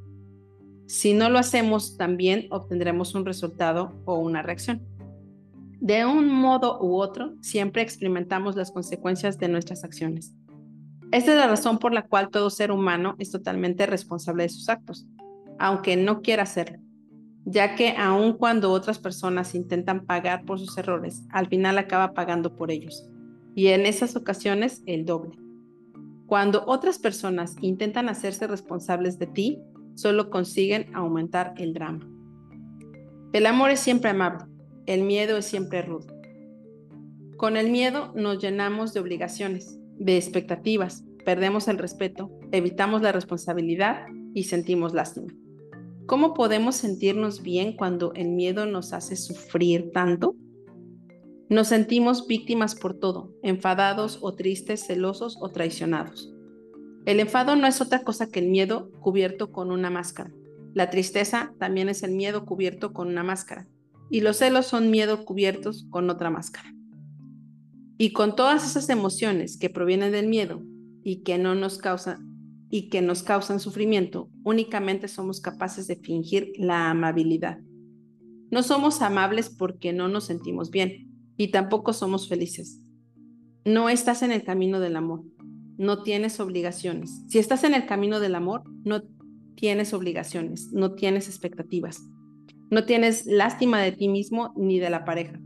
Si 0.88 1.14
no 1.14 1.30
lo 1.30 1.40
hacemos, 1.40 1.98
también 1.98 2.48
obtendremos 2.52 3.16
un 3.16 3.26
resultado 3.26 4.02
o 4.06 4.20
una 4.20 4.42
reacción. 4.42 4.86
De 5.80 6.06
un 6.06 6.30
modo 6.30 6.80
u 6.82 6.96
otro, 6.96 7.34
siempre 7.42 7.82
experimentamos 7.82 8.56
las 8.56 8.72
consecuencias 8.72 9.38
de 9.38 9.50
nuestras 9.50 9.84
acciones. 9.84 10.34
Esta 11.12 11.32
es 11.32 11.38
la 11.38 11.48
razón 11.48 11.78
por 11.78 11.94
la 11.94 12.08
cual 12.08 12.30
todo 12.30 12.50
ser 12.50 12.72
humano 12.72 13.16
es 13.20 13.32
totalmente 13.32 13.86
responsable 13.86 14.44
de 14.44 14.50
sus 14.50 14.70
actos, 14.70 15.06
aunque 15.60 15.96
no 15.96 16.22
quiera 16.22 16.44
hacerlo, 16.44 16.80
ya 17.46 17.76
que 17.76 17.96
aun 17.98 18.34
cuando 18.34 18.72
otras 18.72 19.00
personas 19.00 19.56
intentan 19.56 20.06
pagar 20.06 20.46
por 20.46 20.60
sus 20.60 20.78
errores, 20.78 21.24
al 21.30 21.48
final 21.48 21.78
acaba 21.78 22.14
pagando 22.14 22.56
por 22.56 22.72
ellos, 22.72 23.10
y 23.56 23.68
en 23.68 23.86
esas 23.86 24.16
ocasiones 24.16 24.82
el 24.86 25.06
doble. 25.06 25.38
Cuando 26.26 26.64
otras 26.66 27.00
personas 27.00 27.56
intentan 27.62 28.10
hacerse 28.10 28.48
responsables 28.48 29.20
de 29.20 29.28
ti, 29.28 29.60
solo 29.96 30.30
consiguen 30.30 30.94
aumentar 30.96 31.54
el 31.58 31.74
drama. 31.74 32.10
El 33.34 33.46
amor 33.46 33.72
es 33.72 33.80
siempre 33.80 34.12
amable, 34.12 34.46
el 34.86 35.04
miedo 35.04 35.38
es 35.38 35.46
siempre 35.46 35.82
rudo. 35.82 36.08
Con 37.38 37.58
el 37.58 37.70
miedo 37.70 38.14
nos 38.16 38.40
llenamos 38.40 38.94
de 38.94 39.00
obligaciones, 39.00 39.78
de 39.98 40.18
expectativas, 40.18 41.04
perdemos 41.26 41.68
el 41.68 41.78
respeto, 41.78 42.32
evitamos 42.52 43.02
la 43.02 43.12
responsabilidad 43.12 44.06
y 44.34 44.44
sentimos 44.44 44.94
lástima. 44.94 45.28
¿Cómo 46.06 46.34
podemos 46.34 46.76
sentirnos 46.76 47.42
bien 47.42 47.78
cuando 47.78 48.14
el 48.14 48.30
miedo 48.30 48.66
nos 48.66 48.92
hace 48.92 49.16
sufrir 49.16 49.92
tanto? 49.94 50.36
Nos 51.50 51.70
sentimos 51.70 52.28
víctimas 52.28 52.76
por 52.76 52.94
todo, 53.00 53.34
enfadados 53.42 54.20
o 54.22 54.34
tristes, 54.34 54.86
celosos 54.86 55.38
o 55.40 55.50
traicionados. 55.50 56.34
El 57.06 57.22
enfado 57.22 57.56
no 57.56 57.68
es 57.68 57.80
otra 57.80 58.04
cosa 58.04 58.30
que 58.30 58.40
el 58.40 58.50
miedo 58.50 58.92
cubierto 59.00 59.52
con 59.54 59.72
una 59.72 59.90
máscara. 59.90 60.34
La 60.74 60.90
tristeza 60.90 61.54
también 61.58 61.88
es 61.88 62.04
el 62.04 62.12
miedo 62.12 62.46
cubierto 62.46 62.92
con 62.92 63.08
una 63.08 63.24
máscara. 63.24 63.68
Y 64.10 64.22
los 64.22 64.38
celos 64.38 64.66
son 64.66 64.92
miedo 64.92 65.24
cubiertos 65.24 65.86
con 65.90 66.10
otra 66.10 66.30
máscara. 66.30 66.74
Y 67.98 68.12
con 68.12 68.36
todas 68.36 68.66
esas 68.66 68.90
emociones 68.90 69.58
que 69.58 69.70
provienen 69.70 70.12
del 70.12 70.28
miedo 70.28 70.62
y 71.02 71.24
que 71.24 71.38
no 71.38 71.56
nos 71.56 71.78
causan 71.78 72.34
y 72.70 72.90
que 72.90 73.02
nos 73.02 73.22
causan 73.22 73.60
sufrimiento, 73.60 74.30
únicamente 74.44 75.08
somos 75.08 75.42
capaces 75.42 75.88
de 75.88 75.96
fingir 75.96 76.54
la 76.58 76.90
amabilidad. 76.90 77.60
No 78.52 78.64
somos 78.64 79.02
amables 79.02 79.50
porque 79.50 79.94
no 79.94 80.08
nos 80.08 80.26
sentimos 80.26 80.70
bien 80.70 81.12
y 81.38 81.50
tampoco 81.50 81.94
somos 81.94 82.28
felices. 82.28 82.80
No 83.66 83.90
estás 83.90 84.22
en 84.22 84.32
el 84.32 84.44
camino 84.44 84.80
del 84.80 84.96
amor, 84.96 85.24
no 85.78 86.04
tienes 86.04 86.40
obligaciones. 86.40 87.24
Si 87.28 87.40
estás 87.40 87.64
en 87.64 87.74
el 87.74 87.86
camino 87.86 88.20
del 88.20 88.36
amor, 88.36 88.64
no 88.84 89.04
tienes 89.56 89.94
obligaciones, 89.94 90.72
no 90.74 90.94
tienes 90.94 91.28
expectativas, 91.28 92.02
no 92.70 92.86
tienes 92.86 93.26
lástima 93.26 93.82
de 93.82 93.94
ti 93.94 94.10
mismo 94.10 94.54
ni 94.58 94.80
de 94.80 94.90
la 94.90 95.06
pareja 95.06 95.40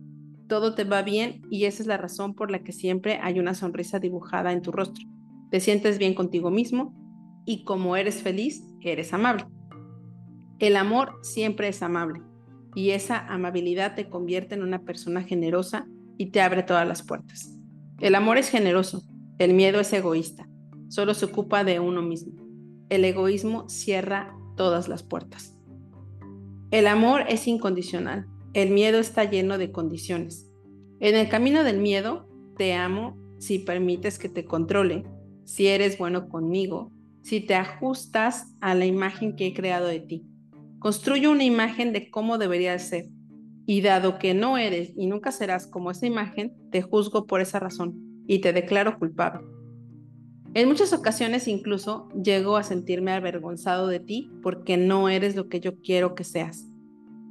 todo 0.48 0.76
te 0.76 0.84
va 0.84 1.02
bien 1.02 1.42
y 1.50 1.66
esa 1.66 1.84
es 1.84 1.88
la 1.88 1.98
razón 1.98 2.34
por 2.34 2.52
la 2.52 2.64
que 2.64 2.72
siempre 2.72 3.20
hay 3.22 3.40
una 3.40 3.54
sonrisa 3.54 4.00
dibujada 4.00 4.52
en 4.52 4.62
tu 4.62 4.72
rostro. 4.72 5.06
Te 5.52 5.60
sientes 5.60 5.98
bien 5.98 6.14
contigo 6.14 6.50
mismo 6.50 6.94
y 7.46 7.64
como 7.64 7.96
eres 7.96 8.22
feliz, 8.22 8.64
eres 8.82 9.14
amable. 9.14 9.46
El 10.60 10.76
amor 10.76 11.20
siempre 11.22 11.68
es 11.68 11.84
amable 11.84 12.22
y 12.74 12.92
esa 12.92 13.26
amabilidad 13.28 13.96
te 13.96 14.10
convierte 14.10 14.56
en 14.56 14.64
una 14.64 14.84
persona 14.84 15.22
generosa 15.22 15.88
y 16.18 16.28
te 16.28 16.42
abre 16.42 16.64
todas 16.64 16.88
las 16.88 17.04
puertas. 17.04 17.56
El 18.00 18.16
amor 18.16 18.38
es 18.38 18.50
generoso, 18.50 19.04
el 19.40 19.54
miedo 19.54 19.80
es 19.80 19.92
egoísta, 19.94 20.48
solo 20.88 21.14
se 21.14 21.26
ocupa 21.26 21.64
de 21.64 21.80
uno 21.80 22.02
mismo. 22.02 22.34
El 22.90 23.04
egoísmo 23.06 23.68
cierra 23.70 24.36
todas 24.56 24.88
las 24.88 25.04
puertas. 25.04 25.58
El 26.72 26.88
amor 26.88 27.24
es 27.28 27.48
incondicional, 27.48 28.28
el 28.54 28.72
miedo 28.72 29.00
está 29.00 29.24
lleno 29.24 29.58
de 29.58 29.72
condiciones. 29.72 30.50
En 31.00 31.16
el 31.16 31.30
camino 31.30 31.64
del 31.64 31.80
miedo, 31.80 32.28
te 32.58 32.74
amo 32.74 33.16
si 33.38 33.60
permites 33.60 34.18
que 34.18 34.30
te 34.30 34.46
controle, 34.46 35.06
si 35.46 35.68
eres 35.68 35.98
bueno 35.98 36.28
conmigo, 36.28 36.92
si 37.28 37.42
te 37.42 37.56
ajustas 37.56 38.56
a 38.62 38.74
la 38.74 38.86
imagen 38.86 39.36
que 39.36 39.48
he 39.48 39.54
creado 39.54 39.88
de 39.88 40.00
ti. 40.00 40.26
Construyo 40.80 41.30
una 41.30 41.44
imagen 41.44 41.92
de 41.92 42.10
cómo 42.10 42.38
debería 42.38 42.80
ser. 42.80 43.10
Y 43.66 43.82
dado 43.82 44.18
que 44.18 44.34
no 44.34 44.58
eres 44.58 44.94
y 44.96 45.08
nunca 45.08 45.34
serás 45.34 45.68
como 45.68 45.92
esa 45.92 46.06
imagen, 46.06 46.56
te 46.72 46.82
juzgo 46.82 47.28
por 47.28 47.42
esa 47.42 47.60
razón 47.60 48.24
y 48.28 48.40
te 48.40 48.54
declaro 48.54 48.98
culpable. 48.98 49.46
En 50.54 50.70
muchas 50.70 50.94
ocasiones 50.94 51.50
incluso 51.50 52.08
llego 52.12 52.56
a 52.56 52.64
sentirme 52.64 53.12
avergonzado 53.12 53.90
de 53.90 54.00
ti 54.00 54.32
porque 54.42 54.78
no 54.78 55.10
eres 55.10 55.36
lo 55.36 55.50
que 55.50 55.60
yo 55.60 55.82
quiero 55.82 56.16
que 56.16 56.24
seas. 56.24 56.66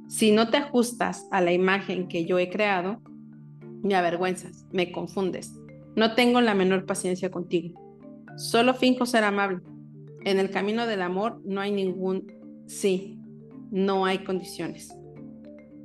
Si 0.09 0.31
no 0.31 0.51
te 0.51 0.57
ajustas 0.57 1.27
a 1.31 1.41
la 1.41 1.53
imagen 1.53 2.07
que 2.07 2.23
yo 2.23 2.37
he 2.37 2.51
creado, 2.51 3.01
me 3.81 3.95
avergüenzas, 3.95 4.67
me 4.71 4.91
confundes. 4.91 5.59
No 5.95 6.13
tengo 6.13 6.39
la 6.39 6.53
menor 6.53 6.85
paciencia 6.85 7.31
contigo. 7.31 7.81
Solo 8.35 8.75
finjo 8.75 9.07
ser 9.07 9.23
amable. 9.23 9.63
En 10.27 10.39
el 10.39 10.49
camino 10.49 10.85
del 10.85 11.03
amor 11.03 11.39
no 11.45 11.61
hay 11.61 11.71
ningún 11.71 12.65
sí, 12.65 13.17
no 13.71 14.05
hay 14.05 14.25
condiciones. 14.25 14.93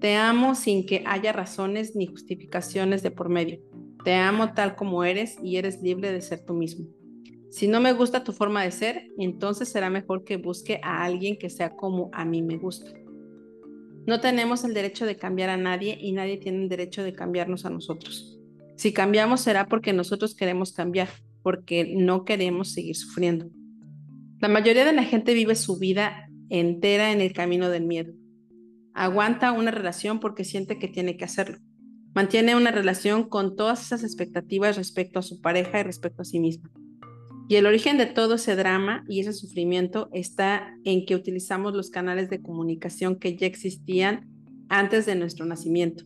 Te 0.00 0.16
amo 0.16 0.56
sin 0.56 0.84
que 0.84 1.04
haya 1.06 1.32
razones 1.32 1.94
ni 1.94 2.06
justificaciones 2.06 3.04
de 3.04 3.12
por 3.12 3.28
medio. 3.28 3.60
Te 4.02 4.14
amo 4.14 4.52
tal 4.52 4.74
como 4.74 5.04
eres 5.04 5.36
y 5.44 5.58
eres 5.58 5.80
libre 5.80 6.10
de 6.10 6.20
ser 6.20 6.44
tú 6.44 6.54
mismo. 6.54 6.88
Si 7.50 7.68
no 7.68 7.80
me 7.80 7.92
gusta 7.92 8.24
tu 8.24 8.32
forma 8.32 8.64
de 8.64 8.72
ser, 8.72 9.12
entonces 9.16 9.68
será 9.68 9.90
mejor 9.90 10.24
que 10.24 10.38
busque 10.38 10.80
a 10.82 11.04
alguien 11.04 11.38
que 11.38 11.48
sea 11.48 11.76
como 11.76 12.10
a 12.12 12.24
mí 12.24 12.42
me 12.42 12.56
gusta. 12.56 12.90
No 14.08 14.20
tenemos 14.20 14.64
el 14.64 14.74
derecho 14.74 15.06
de 15.06 15.14
cambiar 15.14 15.50
a 15.50 15.56
nadie 15.56 15.96
y 16.00 16.10
nadie 16.10 16.38
tiene 16.38 16.64
el 16.64 16.68
derecho 16.68 17.04
de 17.04 17.12
cambiarnos 17.12 17.64
a 17.64 17.70
nosotros. 17.70 18.40
Si 18.74 18.92
cambiamos 18.92 19.40
será 19.40 19.68
porque 19.68 19.92
nosotros 19.92 20.34
queremos 20.34 20.72
cambiar, 20.72 21.10
porque 21.44 21.94
no 21.96 22.24
queremos 22.24 22.72
seguir 22.72 22.96
sufriendo. 22.96 23.48
La 24.42 24.48
mayoría 24.48 24.84
de 24.84 24.92
la 24.92 25.04
gente 25.04 25.34
vive 25.34 25.54
su 25.54 25.78
vida 25.78 26.28
entera 26.48 27.12
en 27.12 27.20
el 27.20 27.32
camino 27.32 27.68
del 27.68 27.84
miedo. 27.84 28.12
Aguanta 28.92 29.52
una 29.52 29.70
relación 29.70 30.18
porque 30.18 30.42
siente 30.42 30.80
que 30.80 30.88
tiene 30.88 31.16
que 31.16 31.24
hacerlo. 31.24 31.58
Mantiene 32.12 32.56
una 32.56 32.72
relación 32.72 33.28
con 33.28 33.54
todas 33.54 33.86
esas 33.86 34.02
expectativas 34.02 34.76
respecto 34.76 35.20
a 35.20 35.22
su 35.22 35.40
pareja 35.40 35.78
y 35.78 35.84
respecto 35.84 36.22
a 36.22 36.24
sí 36.24 36.40
misma. 36.40 36.72
Y 37.48 37.54
el 37.54 37.66
origen 37.66 37.98
de 37.98 38.06
todo 38.06 38.34
ese 38.34 38.56
drama 38.56 39.04
y 39.08 39.20
ese 39.20 39.32
sufrimiento 39.32 40.08
está 40.12 40.74
en 40.82 41.06
que 41.06 41.14
utilizamos 41.14 41.72
los 41.74 41.90
canales 41.90 42.28
de 42.28 42.42
comunicación 42.42 43.20
que 43.20 43.36
ya 43.36 43.46
existían 43.46 44.28
antes 44.68 45.06
de 45.06 45.14
nuestro 45.14 45.46
nacimiento. 45.46 46.04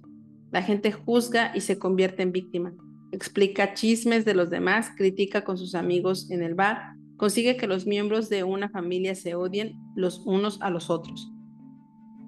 La 0.51 0.61
gente 0.61 0.93
juzga 0.93 1.53
y 1.55 1.63
se 1.63 1.79
convierte 1.79 2.23
en 2.23 2.33
víctima. 2.33 2.75
Explica 3.13 3.73
chismes 3.73 4.27
de 4.27 4.35
los 4.35 4.51
demás, 4.51 4.91
critica 4.95 5.43
con 5.43 5.57
sus 5.57 5.75
amigos 5.75 6.31
en 6.31 6.43
el 6.43 6.55
bar, 6.55 6.96
consigue 7.17 7.57
que 7.57 7.67
los 7.67 7.87
miembros 7.87 8.29
de 8.29 8.45
una 8.45 8.69
familia 8.69 9.15
se 9.15 9.35
odien 9.35 9.79
los 9.95 10.21
unos 10.25 10.61
a 10.61 10.71
los 10.71 10.91
otros. 10.91 11.31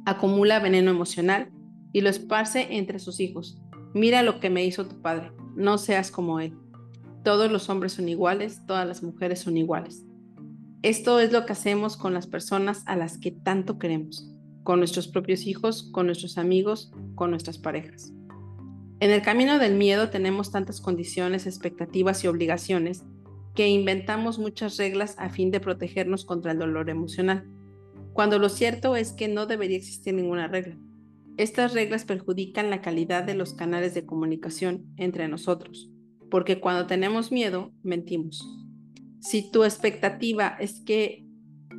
Acumula 0.06 0.60
veneno 0.60 0.90
emocional 0.90 1.50
y 1.92 2.00
lo 2.00 2.08
esparce 2.08 2.68
entre 2.70 2.98
sus 2.98 3.20
hijos. 3.20 3.60
Mira 3.94 4.22
lo 4.22 4.40
que 4.40 4.50
me 4.50 4.64
hizo 4.64 4.86
tu 4.86 5.00
padre, 5.00 5.32
no 5.56 5.78
seas 5.78 6.10
como 6.10 6.40
él 6.40 6.54
todos 7.28 7.52
los 7.52 7.68
hombres 7.68 7.92
son 7.92 8.08
iguales, 8.08 8.62
todas 8.66 8.88
las 8.88 9.02
mujeres 9.02 9.40
son 9.40 9.58
iguales. 9.58 10.02
Esto 10.80 11.20
es 11.20 11.30
lo 11.30 11.44
que 11.44 11.52
hacemos 11.52 11.98
con 11.98 12.14
las 12.14 12.26
personas 12.26 12.82
a 12.86 12.96
las 12.96 13.18
que 13.18 13.32
tanto 13.32 13.78
queremos, 13.78 14.32
con 14.62 14.78
nuestros 14.78 15.08
propios 15.08 15.46
hijos, 15.46 15.90
con 15.92 16.06
nuestros 16.06 16.38
amigos, 16.38 16.90
con 17.16 17.30
nuestras 17.30 17.58
parejas. 17.58 18.14
En 19.00 19.10
el 19.10 19.20
camino 19.20 19.58
del 19.58 19.74
miedo 19.74 20.08
tenemos 20.08 20.50
tantas 20.50 20.80
condiciones, 20.80 21.46
expectativas 21.46 22.24
y 22.24 22.28
obligaciones 22.28 23.04
que 23.58 23.68
inventamos 23.68 24.38
muchas 24.38 24.78
reglas 24.78 25.16
a 25.18 25.28
fin 25.28 25.50
de 25.50 25.60
protegernos 25.60 26.24
contra 26.24 26.52
el 26.52 26.58
dolor 26.58 26.88
emocional, 26.88 27.44
cuando 28.14 28.38
lo 28.38 28.48
cierto 28.48 28.96
es 28.96 29.12
que 29.12 29.28
no 29.28 29.44
debería 29.44 29.76
existir 29.76 30.14
ninguna 30.14 30.48
regla. 30.48 30.78
Estas 31.36 31.74
reglas 31.74 32.06
perjudican 32.06 32.70
la 32.70 32.80
calidad 32.80 33.24
de 33.24 33.34
los 33.34 33.52
canales 33.52 33.92
de 33.92 34.06
comunicación 34.06 34.86
entre 34.96 35.28
nosotros 35.28 35.90
porque 36.30 36.60
cuando 36.60 36.86
tenemos 36.86 37.32
miedo, 37.32 37.72
mentimos. 37.82 38.46
Si 39.20 39.50
tu 39.50 39.64
expectativa 39.64 40.56
es 40.60 40.80
que 40.80 41.24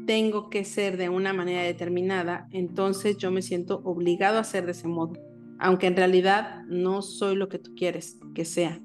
tengo 0.06 0.50
que 0.50 0.66
ser 0.66 0.98
de 0.98 1.10
una 1.10 1.34
manera 1.34 1.62
determinada, 1.62 2.48
entonces 2.52 3.18
yo 3.18 3.32
me 3.32 3.42
siento 3.42 3.82
obligado 3.84 4.40
a 4.40 4.44
ser 4.44 4.66
de 4.66 4.72
ese 4.72 4.88
modo, 4.88 5.14
aunque 5.60 5.88
en 5.88 5.96
realidad 5.96 6.64
no 6.68 7.02
soy 7.02 7.36
lo 7.36 7.50
que 7.50 7.60
tú 7.60 7.76
quieres 7.76 8.20
que 8.34 8.46
sea. 8.46 8.80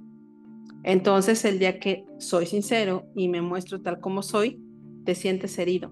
Entonces 0.84 1.44
el 1.44 1.58
día 1.58 1.80
que 1.80 2.04
soy 2.18 2.46
sincero 2.46 3.06
y 3.16 3.28
me 3.28 3.40
muestro 3.40 3.80
tal 3.80 4.00
como 4.00 4.22
soy, 4.22 4.60
te 5.04 5.14
sientes 5.14 5.58
herido, 5.58 5.90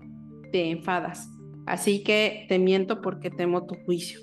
te 0.52 0.70
enfadas. 0.70 1.28
Así 1.66 2.02
que 2.02 2.44
te 2.48 2.58
miento 2.58 3.00
porque 3.00 3.30
temo 3.30 3.66
tu 3.66 3.74
juicio. 3.86 4.20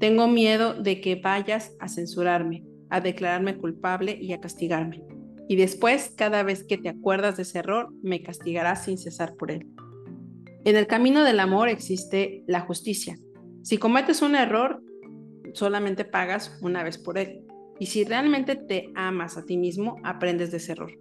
Tengo 0.00 0.26
miedo 0.28 0.74
de 0.74 1.00
que 1.00 1.16
vayas 1.16 1.76
a 1.78 1.88
censurarme, 1.88 2.64
a 2.88 3.00
declararme 3.00 3.56
culpable 3.56 4.18
y 4.20 4.32
a 4.32 4.40
castigarme. 4.40 5.04
Y 5.48 5.56
después, 5.56 6.12
cada 6.16 6.42
vez 6.42 6.64
que 6.64 6.78
te 6.78 6.88
acuerdas 6.88 7.36
de 7.36 7.42
ese 7.42 7.58
error, 7.58 7.92
me 8.02 8.22
castigarás 8.22 8.84
sin 8.84 8.98
cesar 8.98 9.34
por 9.36 9.50
él. 9.50 9.66
En 10.64 10.76
el 10.76 10.86
camino 10.86 11.24
del 11.24 11.40
amor 11.40 11.68
existe 11.68 12.44
la 12.46 12.60
justicia. 12.60 13.16
Si 13.62 13.76
cometes 13.76 14.22
un 14.22 14.36
error, 14.36 14.82
solamente 15.54 16.04
pagas 16.04 16.58
una 16.62 16.82
vez 16.82 16.98
por 16.98 17.18
él. 17.18 17.44
Y 17.80 17.86
si 17.86 18.04
realmente 18.04 18.54
te 18.54 18.92
amas 18.94 19.38
a 19.38 19.44
ti 19.44 19.56
mismo, 19.56 19.96
aprendes 20.04 20.50
de 20.50 20.58
ese 20.58 20.72
error. 20.72 20.92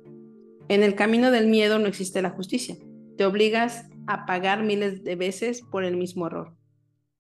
En 0.69 0.81
el 0.81 0.95
camino 0.95 1.29
del 1.29 1.47
miedo 1.47 1.77
no 1.77 1.87
existe 1.87 2.21
la 2.21 2.29
justicia. 2.29 2.77
Te 3.17 3.25
obligas 3.25 3.89
a 4.07 4.25
pagar 4.25 4.63
miles 4.63 5.03
de 5.03 5.17
veces 5.17 5.61
por 5.61 5.83
el 5.83 5.97
mismo 5.97 6.27
error. 6.27 6.55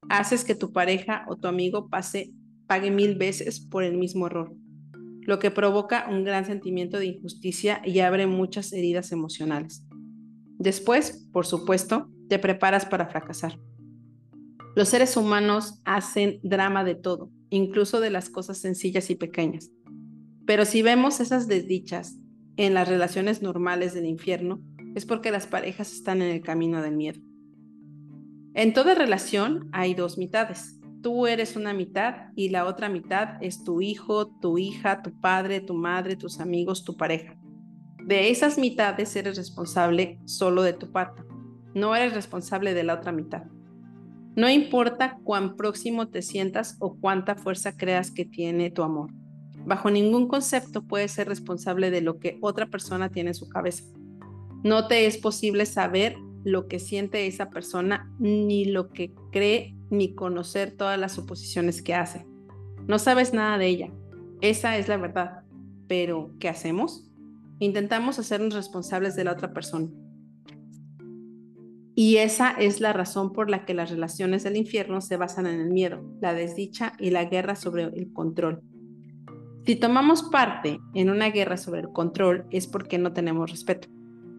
Haces 0.07 0.45
que 0.45 0.55
tu 0.55 0.71
pareja 0.71 1.25
o 1.27 1.35
tu 1.35 1.49
amigo 1.49 1.89
pague 1.89 2.89
mil 2.89 3.15
veces 3.15 3.59
por 3.59 3.83
el 3.83 3.97
mismo 3.97 4.27
error, 4.27 4.55
lo 5.21 5.39
que 5.39 5.51
provoca 5.51 6.07
un 6.09 6.23
gran 6.23 6.45
sentimiento 6.45 6.97
de 6.97 7.07
injusticia 7.07 7.81
y 7.83 7.99
abre 7.99 8.27
muchas 8.27 8.71
heridas 8.71 9.11
emocionales. 9.11 9.83
Después, 10.57 11.27
por 11.33 11.45
supuesto, 11.45 12.09
te 12.29 12.39
preparas 12.39 12.85
para 12.85 13.07
fracasar. 13.07 13.59
Los 14.75 14.87
seres 14.87 15.17
humanos 15.17 15.81
hacen 15.83 16.39
drama 16.43 16.85
de 16.85 16.95
todo, 16.95 17.29
incluso 17.49 17.99
de 17.99 18.09
las 18.09 18.29
cosas 18.29 18.57
sencillas 18.57 19.09
y 19.09 19.15
pequeñas. 19.15 19.71
Pero 20.45 20.65
si 20.65 20.81
vemos 20.81 21.19
esas 21.19 21.47
desdichas 21.47 22.17
en 22.57 22.73
las 22.73 22.87
relaciones 22.87 23.41
normales 23.41 23.93
del 23.93 24.05
infierno, 24.05 24.61
es 24.95 25.05
porque 25.05 25.31
las 25.31 25.47
parejas 25.47 25.93
están 25.93 26.21
en 26.21 26.31
el 26.31 26.41
camino 26.41 26.81
del 26.81 26.95
miedo. 26.95 27.21
En 28.55 28.73
toda 28.73 28.95
relación 28.95 29.69
hay 29.71 29.93
dos 29.93 30.17
mitades. 30.17 30.79
Tú 31.01 31.27
eres 31.27 31.55
una 31.55 31.73
mitad 31.73 32.31
y 32.35 32.49
la 32.49 32.65
otra 32.65 32.89
mitad 32.89 33.41
es 33.41 33.63
tu 33.63 33.81
hijo, 33.81 34.35
tu 34.41 34.57
hija, 34.57 35.01
tu 35.01 35.17
padre, 35.21 35.61
tu 35.61 35.73
madre, 35.73 36.15
tus 36.15 36.39
amigos, 36.39 36.83
tu 36.83 36.97
pareja. 36.97 37.39
De 38.03 38.31
esas 38.31 38.57
mitades 38.57 39.15
eres 39.15 39.37
responsable 39.37 40.19
solo 40.25 40.63
de 40.63 40.73
tu 40.73 40.91
parte. 40.91 41.21
No 41.75 41.95
eres 41.95 42.13
responsable 42.13 42.73
de 42.73 42.83
la 42.83 42.95
otra 42.95 43.11
mitad. 43.11 43.43
No 44.39 44.49
importa 44.49 45.19
cuán 45.25 45.57
próximo 45.57 46.07
te 46.07 46.21
sientas 46.21 46.77
o 46.79 46.95
cuánta 46.95 47.35
fuerza 47.35 47.75
creas 47.75 48.09
que 48.09 48.23
tiene 48.23 48.71
tu 48.71 48.83
amor. 48.83 49.11
Bajo 49.65 49.91
ningún 49.91 50.29
concepto 50.29 50.87
puedes 50.87 51.11
ser 51.11 51.27
responsable 51.27 51.91
de 51.91 51.99
lo 51.99 52.19
que 52.19 52.37
otra 52.39 52.67
persona 52.67 53.09
tiene 53.09 53.31
en 53.31 53.35
su 53.35 53.49
cabeza. 53.49 53.83
No 54.63 54.87
te 54.87 55.07
es 55.07 55.17
posible 55.17 55.65
saber 55.65 56.15
lo 56.45 56.69
que 56.69 56.79
siente 56.79 57.27
esa 57.27 57.49
persona, 57.49 58.09
ni 58.17 58.63
lo 58.63 58.91
que 58.91 59.13
cree, 59.29 59.75
ni 59.89 60.15
conocer 60.15 60.71
todas 60.71 60.97
las 60.97 61.11
suposiciones 61.11 61.81
que 61.81 61.95
hace. 61.95 62.25
No 62.87 62.97
sabes 62.97 63.33
nada 63.33 63.57
de 63.57 63.67
ella. 63.67 63.91
Esa 64.39 64.77
es 64.77 64.87
la 64.87 64.95
verdad. 64.95 65.41
Pero, 65.89 66.31
¿qué 66.39 66.47
hacemos? 66.47 67.11
Intentamos 67.59 68.19
hacernos 68.19 68.53
responsables 68.53 69.17
de 69.17 69.25
la 69.25 69.33
otra 69.33 69.51
persona. 69.51 69.89
Y 71.99 72.15
esa 72.15 72.51
es 72.51 72.79
la 72.79 72.93
razón 72.93 73.33
por 73.33 73.49
la 73.49 73.65
que 73.65 73.73
las 73.73 73.89
relaciones 73.89 74.43
del 74.43 74.55
infierno 74.55 75.01
se 75.01 75.17
basan 75.17 75.47
en 75.47 75.59
el 75.59 75.69
miedo, 75.69 76.01
la 76.21 76.33
desdicha 76.33 76.93
y 76.97 77.09
la 77.09 77.25
guerra 77.25 77.57
sobre 77.57 77.83
el 77.83 78.13
control. 78.13 78.61
Si 79.65 79.75
tomamos 79.75 80.23
parte 80.23 80.79
en 80.93 81.09
una 81.09 81.29
guerra 81.29 81.57
sobre 81.57 81.81
el 81.81 81.89
control 81.89 82.45
es 82.51 82.67
porque 82.67 82.97
no 82.97 83.11
tenemos 83.11 83.51
respeto. 83.51 83.89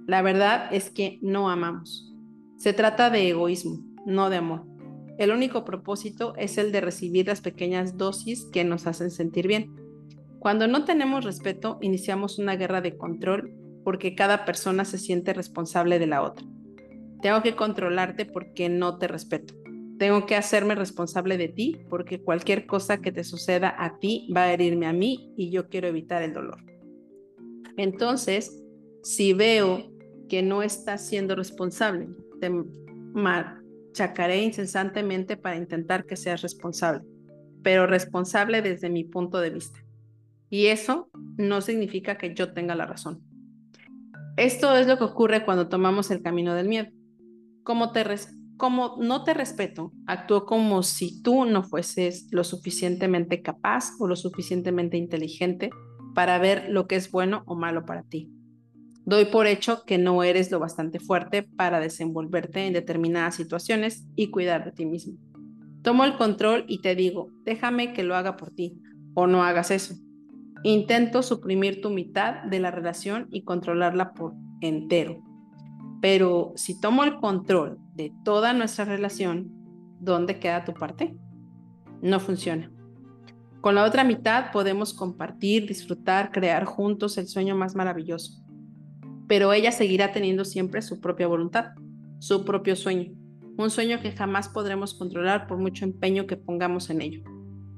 La 0.06 0.22
verdad 0.22 0.72
es 0.72 0.88
que 0.88 1.18
no 1.20 1.50
amamos. 1.50 2.16
Se 2.56 2.72
trata 2.72 3.10
de 3.10 3.28
egoísmo, 3.28 3.84
no 4.06 4.30
de 4.30 4.38
amor. 4.38 4.64
El 5.18 5.30
único 5.30 5.66
propósito 5.66 6.32
es 6.38 6.56
el 6.56 6.72
de 6.72 6.80
recibir 6.80 7.26
las 7.26 7.42
pequeñas 7.42 7.98
dosis 7.98 8.46
que 8.50 8.64
nos 8.64 8.86
hacen 8.86 9.10
sentir 9.10 9.46
bien. 9.46 9.76
Cuando 10.38 10.66
no 10.66 10.86
tenemos 10.86 11.26
respeto, 11.26 11.76
iniciamos 11.82 12.38
una 12.38 12.56
guerra 12.56 12.80
de 12.80 12.96
control 12.96 13.52
porque 13.84 14.14
cada 14.14 14.46
persona 14.46 14.86
se 14.86 14.96
siente 14.96 15.34
responsable 15.34 15.98
de 15.98 16.06
la 16.06 16.22
otra. 16.22 16.46
Tengo 17.22 17.42
que 17.42 17.54
controlarte 17.54 18.24
porque 18.24 18.68
no 18.68 18.98
te 18.98 19.08
respeto. 19.08 19.54
Tengo 19.98 20.24
que 20.24 20.36
hacerme 20.36 20.74
responsable 20.74 21.36
de 21.36 21.48
ti 21.48 21.76
porque 21.90 22.22
cualquier 22.22 22.66
cosa 22.66 23.02
que 23.02 23.12
te 23.12 23.24
suceda 23.24 23.74
a 23.78 23.98
ti 23.98 24.28
va 24.34 24.44
a 24.44 24.52
herirme 24.52 24.86
a 24.86 24.92
mí 24.92 25.32
y 25.36 25.50
yo 25.50 25.68
quiero 25.68 25.88
evitar 25.88 26.22
el 26.22 26.32
dolor. 26.32 26.64
Entonces, 27.76 28.62
si 29.02 29.32
veo 29.32 29.90
que 30.28 30.42
no 30.42 30.62
estás 30.62 31.06
siendo 31.06 31.36
responsable, 31.36 32.08
te 32.40 32.50
machacaré 32.50 34.42
incesantemente 34.42 35.36
para 35.36 35.56
intentar 35.56 36.06
que 36.06 36.16
seas 36.16 36.40
responsable, 36.42 37.04
pero 37.62 37.86
responsable 37.86 38.62
desde 38.62 38.88
mi 38.88 39.04
punto 39.04 39.38
de 39.40 39.50
vista. 39.50 39.80
Y 40.48 40.66
eso 40.66 41.10
no 41.36 41.60
significa 41.60 42.16
que 42.16 42.34
yo 42.34 42.52
tenga 42.52 42.74
la 42.74 42.86
razón. 42.86 43.22
Esto 44.36 44.76
es 44.76 44.86
lo 44.86 44.96
que 44.96 45.04
ocurre 45.04 45.44
cuando 45.44 45.68
tomamos 45.68 46.10
el 46.10 46.22
camino 46.22 46.54
del 46.54 46.68
miedo. 46.68 46.90
Como 47.62 47.92
te, 47.92 48.04
como 48.56 48.96
no 48.98 49.24
te 49.24 49.34
respeto, 49.34 49.92
actúo 50.06 50.46
como 50.46 50.82
si 50.82 51.22
tú 51.22 51.44
no 51.44 51.62
fueses 51.62 52.26
lo 52.30 52.44
suficientemente 52.44 53.42
capaz 53.42 53.90
o 53.98 54.06
lo 54.06 54.16
suficientemente 54.16 54.96
inteligente 54.96 55.70
para 56.14 56.38
ver 56.38 56.66
lo 56.68 56.86
que 56.86 56.96
es 56.96 57.10
bueno 57.10 57.42
o 57.46 57.56
malo 57.56 57.84
para 57.84 58.02
ti. 58.02 58.30
Doy 59.04 59.24
por 59.24 59.46
hecho 59.46 59.84
que 59.86 59.98
no 59.98 60.22
eres 60.22 60.50
lo 60.50 60.60
bastante 60.60 61.00
fuerte 61.00 61.42
para 61.42 61.80
desenvolverte 61.80 62.66
en 62.66 62.74
determinadas 62.74 63.34
situaciones 63.34 64.06
y 64.14 64.30
cuidar 64.30 64.64
de 64.64 64.72
ti 64.72 64.86
mismo. 64.86 65.14
Tomo 65.82 66.04
el 66.04 66.16
control 66.16 66.64
y 66.68 66.82
te 66.82 66.94
digo, 66.94 67.30
déjame 67.44 67.92
que 67.92 68.02
lo 68.02 68.14
haga 68.14 68.36
por 68.36 68.50
ti 68.50 68.80
o 69.14 69.26
no 69.26 69.42
hagas 69.42 69.70
eso. 69.70 69.94
Intento 70.62 71.22
suprimir 71.22 71.80
tu 71.80 71.88
mitad 71.88 72.42
de 72.44 72.60
la 72.60 72.70
relación 72.70 73.28
y 73.30 73.44
controlarla 73.44 74.12
por 74.12 74.34
entero. 74.60 75.22
Pero 76.00 76.52
si 76.56 76.80
tomo 76.80 77.04
el 77.04 77.16
control 77.16 77.78
de 77.94 78.12
toda 78.24 78.52
nuestra 78.52 78.84
relación, 78.84 79.50
¿dónde 80.00 80.38
queda 80.38 80.64
tu 80.64 80.72
parte? 80.72 81.16
No 82.00 82.20
funciona. 82.20 82.70
Con 83.60 83.74
la 83.74 83.84
otra 83.84 84.04
mitad 84.04 84.52
podemos 84.52 84.94
compartir, 84.94 85.66
disfrutar, 85.66 86.32
crear 86.32 86.64
juntos 86.64 87.18
el 87.18 87.28
sueño 87.28 87.54
más 87.54 87.74
maravilloso. 87.74 88.42
Pero 89.28 89.52
ella 89.52 89.70
seguirá 89.70 90.12
teniendo 90.12 90.46
siempre 90.46 90.80
su 90.80 90.98
propia 91.00 91.26
voluntad, 91.26 91.72
su 92.18 92.44
propio 92.46 92.74
sueño, 92.74 93.12
un 93.58 93.68
sueño 93.68 94.00
que 94.00 94.12
jamás 94.12 94.48
podremos 94.48 94.94
controlar 94.94 95.46
por 95.46 95.58
mucho 95.58 95.84
empeño 95.84 96.26
que 96.26 96.38
pongamos 96.38 96.88
en 96.88 97.02
ello. 97.02 97.22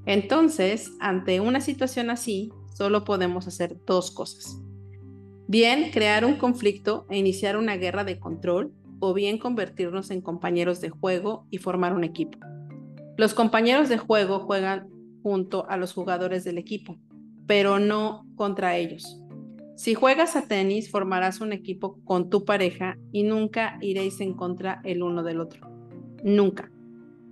Entonces, 0.06 0.92
ante 1.00 1.40
una 1.40 1.60
situación 1.60 2.10
así, 2.10 2.52
solo 2.74 3.04
podemos 3.04 3.48
hacer 3.48 3.76
dos 3.84 4.12
cosas. 4.12 4.61
Bien, 5.48 5.90
crear 5.90 6.24
un 6.24 6.36
conflicto 6.36 7.06
e 7.10 7.18
iniciar 7.18 7.56
una 7.56 7.76
guerra 7.76 8.04
de 8.04 8.18
control 8.18 8.72
o 9.00 9.12
bien 9.12 9.38
convertirnos 9.38 10.10
en 10.10 10.20
compañeros 10.20 10.80
de 10.80 10.90
juego 10.90 11.46
y 11.50 11.58
formar 11.58 11.92
un 11.92 12.04
equipo. 12.04 12.38
Los 13.16 13.34
compañeros 13.34 13.88
de 13.88 13.98
juego 13.98 14.38
juegan 14.38 14.88
junto 15.22 15.68
a 15.68 15.76
los 15.76 15.92
jugadores 15.92 16.44
del 16.44 16.58
equipo, 16.58 16.96
pero 17.46 17.80
no 17.80 18.24
contra 18.36 18.76
ellos. 18.76 19.20
Si 19.74 19.94
juegas 19.94 20.36
a 20.36 20.46
tenis, 20.46 20.90
formarás 20.90 21.40
un 21.40 21.52
equipo 21.52 21.98
con 22.04 22.30
tu 22.30 22.44
pareja 22.44 22.96
y 23.10 23.24
nunca 23.24 23.78
iréis 23.80 24.20
en 24.20 24.34
contra 24.34 24.80
el 24.84 25.02
uno 25.02 25.24
del 25.24 25.40
otro. 25.40 25.68
Nunca. 26.22 26.70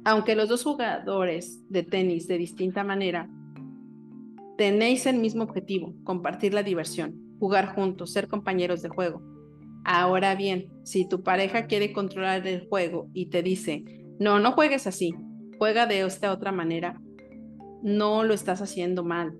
Aunque 0.04 0.34
los 0.34 0.48
dos 0.48 0.64
jugadores 0.64 1.62
de 1.68 1.84
tenis 1.84 2.26
de 2.26 2.38
distinta 2.38 2.82
manera, 2.82 3.30
tenéis 4.58 5.06
el 5.06 5.18
mismo 5.18 5.44
objetivo, 5.44 5.94
compartir 6.02 6.52
la 6.52 6.64
diversión 6.64 7.29
jugar 7.40 7.74
juntos, 7.74 8.12
ser 8.12 8.28
compañeros 8.28 8.82
de 8.82 8.90
juego. 8.90 9.22
Ahora 9.84 10.34
bien, 10.34 10.70
si 10.84 11.08
tu 11.08 11.22
pareja 11.22 11.66
quiere 11.66 11.92
controlar 11.92 12.46
el 12.46 12.68
juego 12.68 13.08
y 13.14 13.30
te 13.30 13.42
dice, 13.42 13.84
no, 14.20 14.38
no 14.38 14.52
juegues 14.52 14.86
así, 14.86 15.14
juega 15.58 15.86
de 15.86 16.02
esta 16.02 16.32
otra 16.32 16.52
manera, 16.52 17.00
no 17.82 18.22
lo 18.22 18.34
estás 18.34 18.60
haciendo 18.60 19.02
mal. 19.02 19.36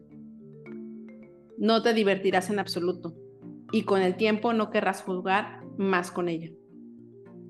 No 1.58 1.82
te 1.82 1.92
divertirás 1.92 2.48
en 2.48 2.58
absoluto 2.58 3.14
y 3.70 3.82
con 3.82 4.00
el 4.00 4.16
tiempo 4.16 4.54
no 4.54 4.70
querrás 4.70 5.02
jugar 5.02 5.60
más 5.76 6.10
con 6.10 6.28
ella. 6.28 6.50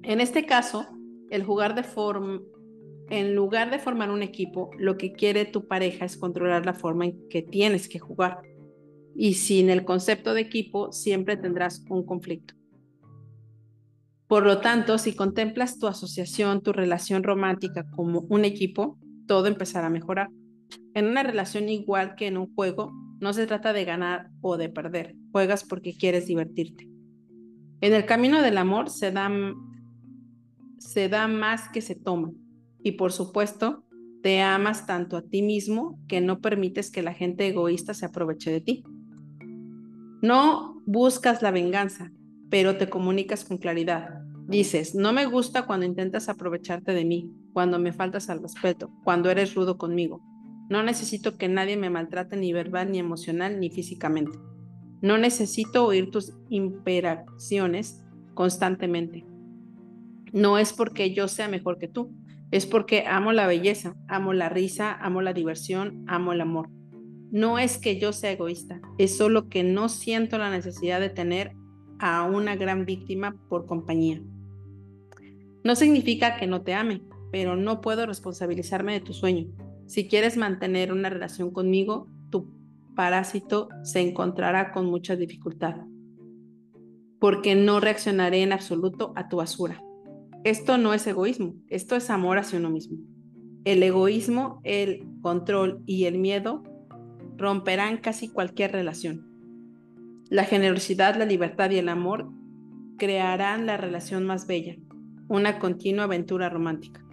En 0.02 0.20
este 0.20 0.44
caso, 0.44 0.86
el 1.30 1.44
jugar 1.44 1.76
de 1.76 1.84
forma, 1.84 2.40
en 3.08 3.34
lugar 3.36 3.70
de 3.70 3.78
formar 3.78 4.10
un 4.10 4.22
equipo, 4.22 4.70
lo 4.78 4.96
que 4.96 5.12
quiere 5.12 5.44
tu 5.44 5.68
pareja 5.68 6.04
es 6.04 6.16
controlar 6.16 6.66
la 6.66 6.74
forma 6.74 7.06
en 7.06 7.28
que 7.28 7.42
tienes 7.42 7.88
que 7.88 8.00
jugar 8.00 8.42
y 9.14 9.34
sin 9.34 9.70
el 9.70 9.84
concepto 9.84 10.34
de 10.34 10.42
equipo 10.42 10.92
siempre 10.92 11.36
tendrás 11.36 11.84
un 11.88 12.04
conflicto. 12.04 12.54
Por 14.26 14.44
lo 14.44 14.60
tanto, 14.60 14.96
si 14.98 15.14
contemplas 15.14 15.78
tu 15.78 15.88
asociación, 15.88 16.62
tu 16.62 16.72
relación 16.72 17.24
romántica 17.24 17.90
como 17.90 18.20
un 18.28 18.44
equipo, 18.44 18.96
todo 19.26 19.46
empezará 19.46 19.88
a 19.88 19.90
mejorar. 19.90 20.30
En 20.94 21.06
una 21.06 21.22
relación 21.22 21.68
igual 21.68 22.14
que 22.14 22.28
en 22.28 22.36
un 22.36 22.54
juego, 22.54 22.92
no 23.20 23.32
se 23.32 23.46
trata 23.46 23.72
de 23.72 23.84
ganar 23.84 24.30
o 24.40 24.56
de 24.56 24.68
perder, 24.68 25.14
juegas 25.32 25.64
porque 25.64 25.96
quieres 25.96 26.26
divertirte. 26.26 26.88
En 27.80 27.94
el 27.94 28.06
camino 28.06 28.40
del 28.40 28.58
amor 28.58 28.88
se 28.90 29.10
da, 29.10 29.30
se 30.78 31.08
da 31.08 31.28
más 31.28 31.68
que 31.68 31.80
se 31.80 31.94
toma 31.94 32.30
y 32.82 32.92
por 32.92 33.12
supuesto 33.12 33.84
te 34.22 34.40
amas 34.42 34.86
tanto 34.86 35.16
a 35.16 35.22
ti 35.22 35.42
mismo 35.42 35.98
que 36.06 36.20
no 36.20 36.40
permites 36.40 36.90
que 36.90 37.02
la 37.02 37.14
gente 37.14 37.46
egoísta 37.46 37.94
se 37.94 38.06
aproveche 38.06 38.50
de 38.50 38.60
ti. 38.60 38.84
No 40.22 40.82
buscas 40.84 41.40
la 41.40 41.50
venganza, 41.50 42.12
pero 42.50 42.76
te 42.76 42.90
comunicas 42.90 43.44
con 43.44 43.56
claridad. 43.56 44.20
Dices, 44.46 44.94
no 44.94 45.12
me 45.12 45.26
gusta 45.26 45.66
cuando 45.66 45.86
intentas 45.86 46.28
aprovecharte 46.28 46.92
de 46.92 47.04
mí, 47.04 47.32
cuando 47.52 47.78
me 47.78 47.92
faltas 47.92 48.28
al 48.28 48.42
respeto, 48.42 48.90
cuando 49.04 49.30
eres 49.30 49.54
rudo 49.54 49.78
conmigo. 49.78 50.20
No 50.68 50.82
necesito 50.82 51.38
que 51.38 51.48
nadie 51.48 51.76
me 51.76 51.88
maltrate 51.88 52.36
ni 52.36 52.52
verbal, 52.52 52.92
ni 52.92 52.98
emocional, 52.98 53.58
ni 53.60 53.70
físicamente. 53.70 54.38
No 55.00 55.16
necesito 55.16 55.86
oír 55.86 56.10
tus 56.10 56.34
imperaciones 56.48 58.04
constantemente. 58.34 59.24
No 60.32 60.58
es 60.58 60.72
porque 60.72 61.14
yo 61.14 61.28
sea 61.28 61.48
mejor 61.48 61.78
que 61.78 61.88
tú, 61.88 62.14
es 62.50 62.66
porque 62.66 63.04
amo 63.06 63.32
la 63.32 63.46
belleza, 63.46 63.96
amo 64.08 64.32
la 64.32 64.48
risa, 64.48 64.92
amo 64.92 65.22
la 65.22 65.32
diversión, 65.32 66.04
amo 66.06 66.32
el 66.32 66.40
amor. 66.40 66.68
No 67.30 67.58
es 67.58 67.78
que 67.78 67.98
yo 68.00 68.12
sea 68.12 68.32
egoísta, 68.32 68.80
es 68.98 69.16
solo 69.16 69.48
que 69.48 69.62
no 69.62 69.88
siento 69.88 70.36
la 70.36 70.50
necesidad 70.50 71.00
de 71.00 71.10
tener 71.10 71.52
a 72.00 72.24
una 72.24 72.56
gran 72.56 72.84
víctima 72.84 73.36
por 73.48 73.66
compañía. 73.66 74.20
No 75.62 75.76
significa 75.76 76.36
que 76.36 76.46
no 76.46 76.62
te 76.62 76.74
ame, 76.74 77.02
pero 77.30 77.54
no 77.54 77.80
puedo 77.80 78.06
responsabilizarme 78.06 78.94
de 78.94 79.00
tu 79.00 79.12
sueño. 79.12 79.46
Si 79.86 80.08
quieres 80.08 80.36
mantener 80.36 80.92
una 80.92 81.10
relación 81.10 81.52
conmigo, 81.52 82.08
tu 82.30 82.52
parásito 82.96 83.68
se 83.84 84.00
encontrará 84.00 84.72
con 84.72 84.86
mucha 84.86 85.14
dificultad, 85.14 85.76
porque 87.20 87.54
no 87.54 87.78
reaccionaré 87.78 88.42
en 88.42 88.52
absoluto 88.52 89.12
a 89.14 89.28
tu 89.28 89.36
basura. 89.36 89.82
Esto 90.42 90.78
no 90.78 90.94
es 90.94 91.06
egoísmo, 91.06 91.54
esto 91.68 91.94
es 91.94 92.10
amor 92.10 92.38
hacia 92.38 92.58
uno 92.58 92.70
mismo. 92.70 92.98
El 93.64 93.82
egoísmo, 93.82 94.60
el 94.64 95.06
control 95.20 95.82
y 95.86 96.06
el 96.06 96.18
miedo 96.18 96.62
romperán 97.40 97.96
casi 97.96 98.28
cualquier 98.28 98.72
relación. 98.72 99.26
La 100.28 100.44
generosidad, 100.44 101.16
la 101.16 101.24
libertad 101.24 101.70
y 101.70 101.78
el 101.78 101.88
amor 101.88 102.30
crearán 102.98 103.66
la 103.66 103.76
relación 103.76 104.26
más 104.26 104.46
bella, 104.46 104.76
una 105.28 105.58
continua 105.58 106.04
aventura 106.04 106.50
romántica. 106.50 107.04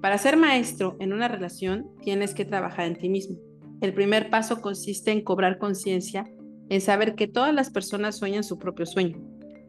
Para 0.00 0.18
ser 0.18 0.36
maestro 0.36 0.96
en 0.98 1.12
una 1.12 1.28
relación 1.28 1.86
tienes 2.02 2.34
que 2.34 2.44
trabajar 2.44 2.86
en 2.86 2.96
ti 2.96 3.08
mismo. 3.08 3.36
El 3.80 3.92
primer 3.92 4.30
paso 4.30 4.60
consiste 4.60 5.12
en 5.12 5.22
cobrar 5.22 5.58
conciencia, 5.58 6.24
en 6.68 6.80
saber 6.80 7.14
que 7.14 7.28
todas 7.28 7.54
las 7.54 7.70
personas 7.70 8.16
sueñan 8.16 8.42
su 8.42 8.58
propio 8.58 8.86
sueño. 8.86 9.18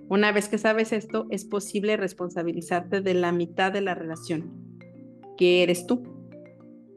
Una 0.07 0.31
vez 0.31 0.47
que 0.47 0.57
sabes 0.57 0.93
esto, 0.93 1.27
es 1.29 1.45
posible 1.45 1.97
responsabilizarte 1.97 3.01
de 3.01 3.13
la 3.13 3.31
mitad 3.31 3.71
de 3.71 3.81
la 3.81 3.95
relación, 3.95 4.79
que 5.37 5.61
eres 5.61 5.85
tú. 5.85 6.03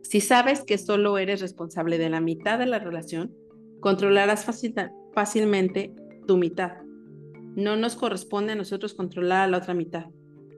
Si 0.08 0.20
sabes 0.20 0.62
que 0.62 0.78
solo 0.78 1.18
eres 1.18 1.40
responsable 1.40 1.98
de 1.98 2.08
la 2.08 2.20
mitad 2.20 2.60
de 2.60 2.66
la 2.66 2.78
relación, 2.78 3.34
controlarás 3.80 4.46
fácilmente 5.12 5.92
tu 6.28 6.36
mitad. 6.36 6.74
No 7.56 7.74
nos 7.74 7.96
corresponde 7.96 8.52
a 8.52 8.56
nosotros 8.56 8.94
controlar 8.94 9.40
a 9.42 9.48
la 9.48 9.58
otra 9.58 9.74
mitad. 9.74 10.06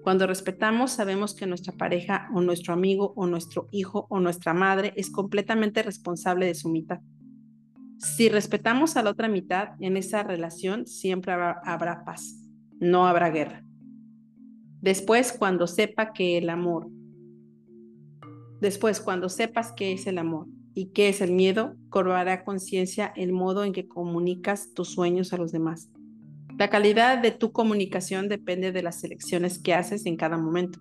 Cuando 0.02 0.26
respetamos, 0.26 0.92
sabemos 0.92 1.34
que 1.34 1.46
nuestra 1.46 1.72
pareja 1.72 2.28
o 2.34 2.42
nuestro 2.42 2.74
amigo 2.74 3.14
o 3.16 3.26
nuestro 3.26 3.68
hijo 3.70 4.06
o 4.10 4.20
nuestra 4.20 4.52
madre 4.52 4.92
es 4.96 5.08
completamente 5.08 5.82
responsable 5.82 6.44
de 6.44 6.54
su 6.54 6.68
mitad. 6.68 7.00
Si 7.96 8.28
respetamos 8.28 8.98
a 8.98 9.02
la 9.02 9.10
otra 9.10 9.28
mitad, 9.28 9.70
en 9.80 9.96
esa 9.96 10.24
relación 10.24 10.86
siempre 10.86 11.32
habrá, 11.32 11.62
habrá 11.64 12.04
paz, 12.04 12.34
no 12.80 13.06
habrá 13.06 13.30
guerra. 13.30 13.64
Después, 14.82 15.32
cuando 15.32 15.66
sepa 15.66 16.12
que 16.12 16.36
el 16.36 16.50
amor 16.50 16.97
Después, 18.60 19.00
cuando 19.00 19.28
sepas 19.28 19.72
qué 19.72 19.92
es 19.92 20.06
el 20.06 20.18
amor 20.18 20.46
y 20.74 20.86
qué 20.86 21.08
es 21.08 21.20
el 21.20 21.32
miedo, 21.32 21.76
cobrará 21.90 22.44
conciencia 22.44 23.12
el 23.16 23.32
modo 23.32 23.64
en 23.64 23.72
que 23.72 23.86
comunicas 23.86 24.74
tus 24.74 24.88
sueños 24.88 25.32
a 25.32 25.36
los 25.36 25.52
demás. 25.52 25.90
La 26.58 26.70
calidad 26.70 27.18
de 27.18 27.30
tu 27.30 27.52
comunicación 27.52 28.28
depende 28.28 28.72
de 28.72 28.82
las 28.82 29.04
elecciones 29.04 29.60
que 29.60 29.74
haces 29.74 30.06
en 30.06 30.16
cada 30.16 30.38
momento. 30.38 30.80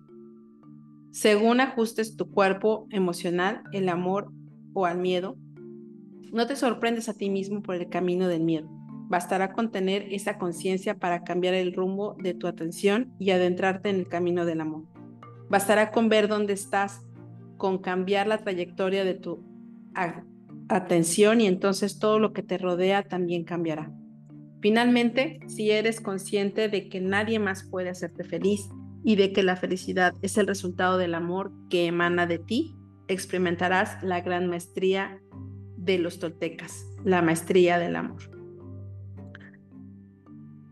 Según 1.12 1.60
ajustes 1.60 2.16
tu 2.16 2.30
cuerpo 2.30 2.88
emocional, 2.90 3.62
el 3.72 3.88
amor 3.88 4.32
o 4.74 4.86
al 4.86 4.98
miedo, 4.98 5.36
no 6.32 6.46
te 6.46 6.56
sorprendes 6.56 7.08
a 7.08 7.14
ti 7.14 7.30
mismo 7.30 7.62
por 7.62 7.76
el 7.76 7.88
camino 7.88 8.26
del 8.28 8.42
miedo. 8.42 8.68
Bastará 9.08 9.52
con 9.52 9.70
tener 9.70 10.12
esa 10.12 10.36
conciencia 10.36 10.98
para 10.98 11.24
cambiar 11.24 11.54
el 11.54 11.72
rumbo 11.72 12.16
de 12.18 12.34
tu 12.34 12.46
atención 12.46 13.14
y 13.18 13.30
adentrarte 13.30 13.88
en 13.88 13.96
el 13.96 14.08
camino 14.08 14.44
del 14.44 14.60
amor. 14.60 14.82
Bastará 15.48 15.92
con 15.92 16.08
ver 16.08 16.28
dónde 16.28 16.52
estás 16.52 17.00
con 17.58 17.78
cambiar 17.78 18.26
la 18.26 18.38
trayectoria 18.38 19.04
de 19.04 19.14
tu 19.14 19.44
atención 20.68 21.40
y 21.42 21.46
entonces 21.46 21.98
todo 21.98 22.18
lo 22.18 22.32
que 22.32 22.42
te 22.42 22.56
rodea 22.56 23.02
también 23.02 23.44
cambiará. 23.44 23.92
Finalmente, 24.60 25.40
si 25.46 25.70
eres 25.70 26.00
consciente 26.00 26.68
de 26.68 26.88
que 26.88 27.00
nadie 27.00 27.38
más 27.38 27.68
puede 27.68 27.90
hacerte 27.90 28.24
feliz 28.24 28.68
y 29.04 29.16
de 29.16 29.32
que 29.32 29.42
la 29.42 29.56
felicidad 29.56 30.14
es 30.22 30.38
el 30.38 30.46
resultado 30.46 30.98
del 30.98 31.14
amor 31.14 31.52
que 31.68 31.86
emana 31.86 32.26
de 32.26 32.38
ti, 32.38 32.74
experimentarás 33.08 34.02
la 34.02 34.20
gran 34.20 34.48
maestría 34.48 35.20
de 35.76 35.98
los 35.98 36.18
toltecas, 36.18 36.86
la 37.04 37.22
maestría 37.22 37.78
del 37.78 37.96
amor. 37.96 38.37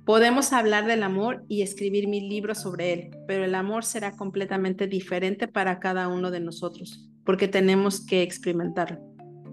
Podemos 0.07 0.53
hablar 0.53 0.87
del 0.87 1.03
amor 1.03 1.45
y 1.49 1.63
escribir 1.63 2.07
mil 2.07 2.29
libros 2.29 2.59
sobre 2.59 2.93
él, 2.93 3.11
pero 3.27 3.45
el 3.45 3.57
amor 3.57 3.85
será 3.85 4.13
completamente 4.13 4.87
diferente 4.87 5.49
para 5.49 5.81
cada 5.81 6.07
uno 6.07 6.31
de 6.31 6.39
nosotros, 6.39 7.11
porque 7.25 7.49
tenemos 7.49 8.07
que 8.07 8.23
experimentarlo. 8.23 9.01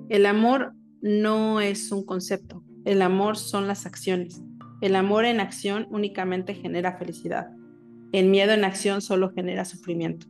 El 0.10 0.28
amor 0.28 0.76
no 1.02 1.60
es 1.60 1.92
un 1.92 2.06
concepto, 2.06 2.64
el 2.86 3.02
amor 3.02 3.36
son 3.36 3.68
las 3.68 3.88
acciones. 3.88 4.44
El 4.80 4.96
amor 4.96 5.26
en 5.26 5.40
acción 5.40 5.88
únicamente 5.90 6.54
genera 6.54 7.00
felicidad. 7.00 7.50
El 8.12 8.28
miedo 8.28 8.52
en 8.52 8.64
acción 8.64 9.02
solo 9.02 9.32
genera 9.32 9.66
sufrimiento. 9.66 10.28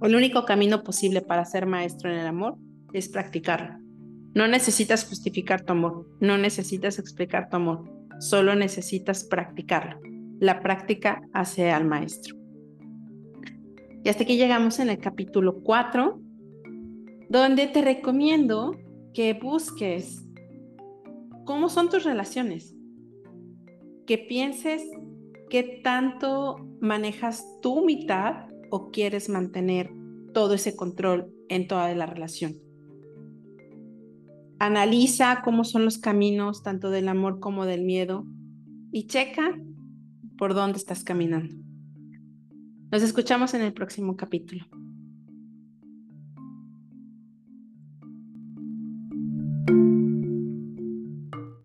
El 0.00 0.14
único 0.14 0.44
camino 0.44 0.84
posible 0.84 1.22
para 1.22 1.44
ser 1.44 1.66
maestro 1.66 2.08
en 2.08 2.20
el 2.20 2.26
amor 2.28 2.56
es 2.92 3.08
practicarlo. 3.08 3.80
No 4.34 4.46
necesitas 4.46 5.04
justificar 5.08 5.62
tu 5.62 5.72
amor, 5.72 6.08
no 6.20 6.38
necesitas 6.38 7.00
explicar 7.00 7.48
tu 7.48 7.56
amor, 7.56 7.97
solo 8.18 8.54
necesitas 8.54 9.24
practicarlo. 9.24 10.00
La 10.40 10.60
práctica 10.60 11.22
hace 11.32 11.70
al 11.70 11.84
maestro. 11.84 12.36
Y 14.04 14.08
hasta 14.08 14.22
aquí 14.22 14.36
llegamos 14.36 14.78
en 14.78 14.90
el 14.90 14.98
capítulo 14.98 15.60
4, 15.62 16.20
donde 17.28 17.66
te 17.66 17.82
recomiendo 17.82 18.76
que 19.12 19.34
busques 19.34 20.24
cómo 21.44 21.68
son 21.68 21.88
tus 21.90 22.04
relaciones, 22.04 22.74
que 24.06 24.18
pienses 24.18 24.82
qué 25.50 25.80
tanto 25.82 26.56
manejas 26.80 27.44
tu 27.60 27.84
mitad 27.84 28.46
o 28.70 28.90
quieres 28.90 29.28
mantener 29.28 29.90
todo 30.32 30.54
ese 30.54 30.76
control 30.76 31.32
en 31.48 31.66
toda 31.66 31.92
la 31.94 32.06
relación. 32.06 32.67
Analiza 34.58 35.42
cómo 35.44 35.64
son 35.64 35.84
los 35.84 35.98
caminos 35.98 36.62
tanto 36.62 36.90
del 36.90 37.08
amor 37.08 37.38
como 37.38 37.64
del 37.64 37.84
miedo 37.84 38.26
y 38.90 39.06
checa 39.06 39.56
por 40.36 40.54
dónde 40.54 40.78
estás 40.78 41.04
caminando. 41.04 41.54
Nos 42.90 43.02
escuchamos 43.02 43.54
en 43.54 43.62
el 43.62 43.72
próximo 43.72 44.16
capítulo. 44.16 44.66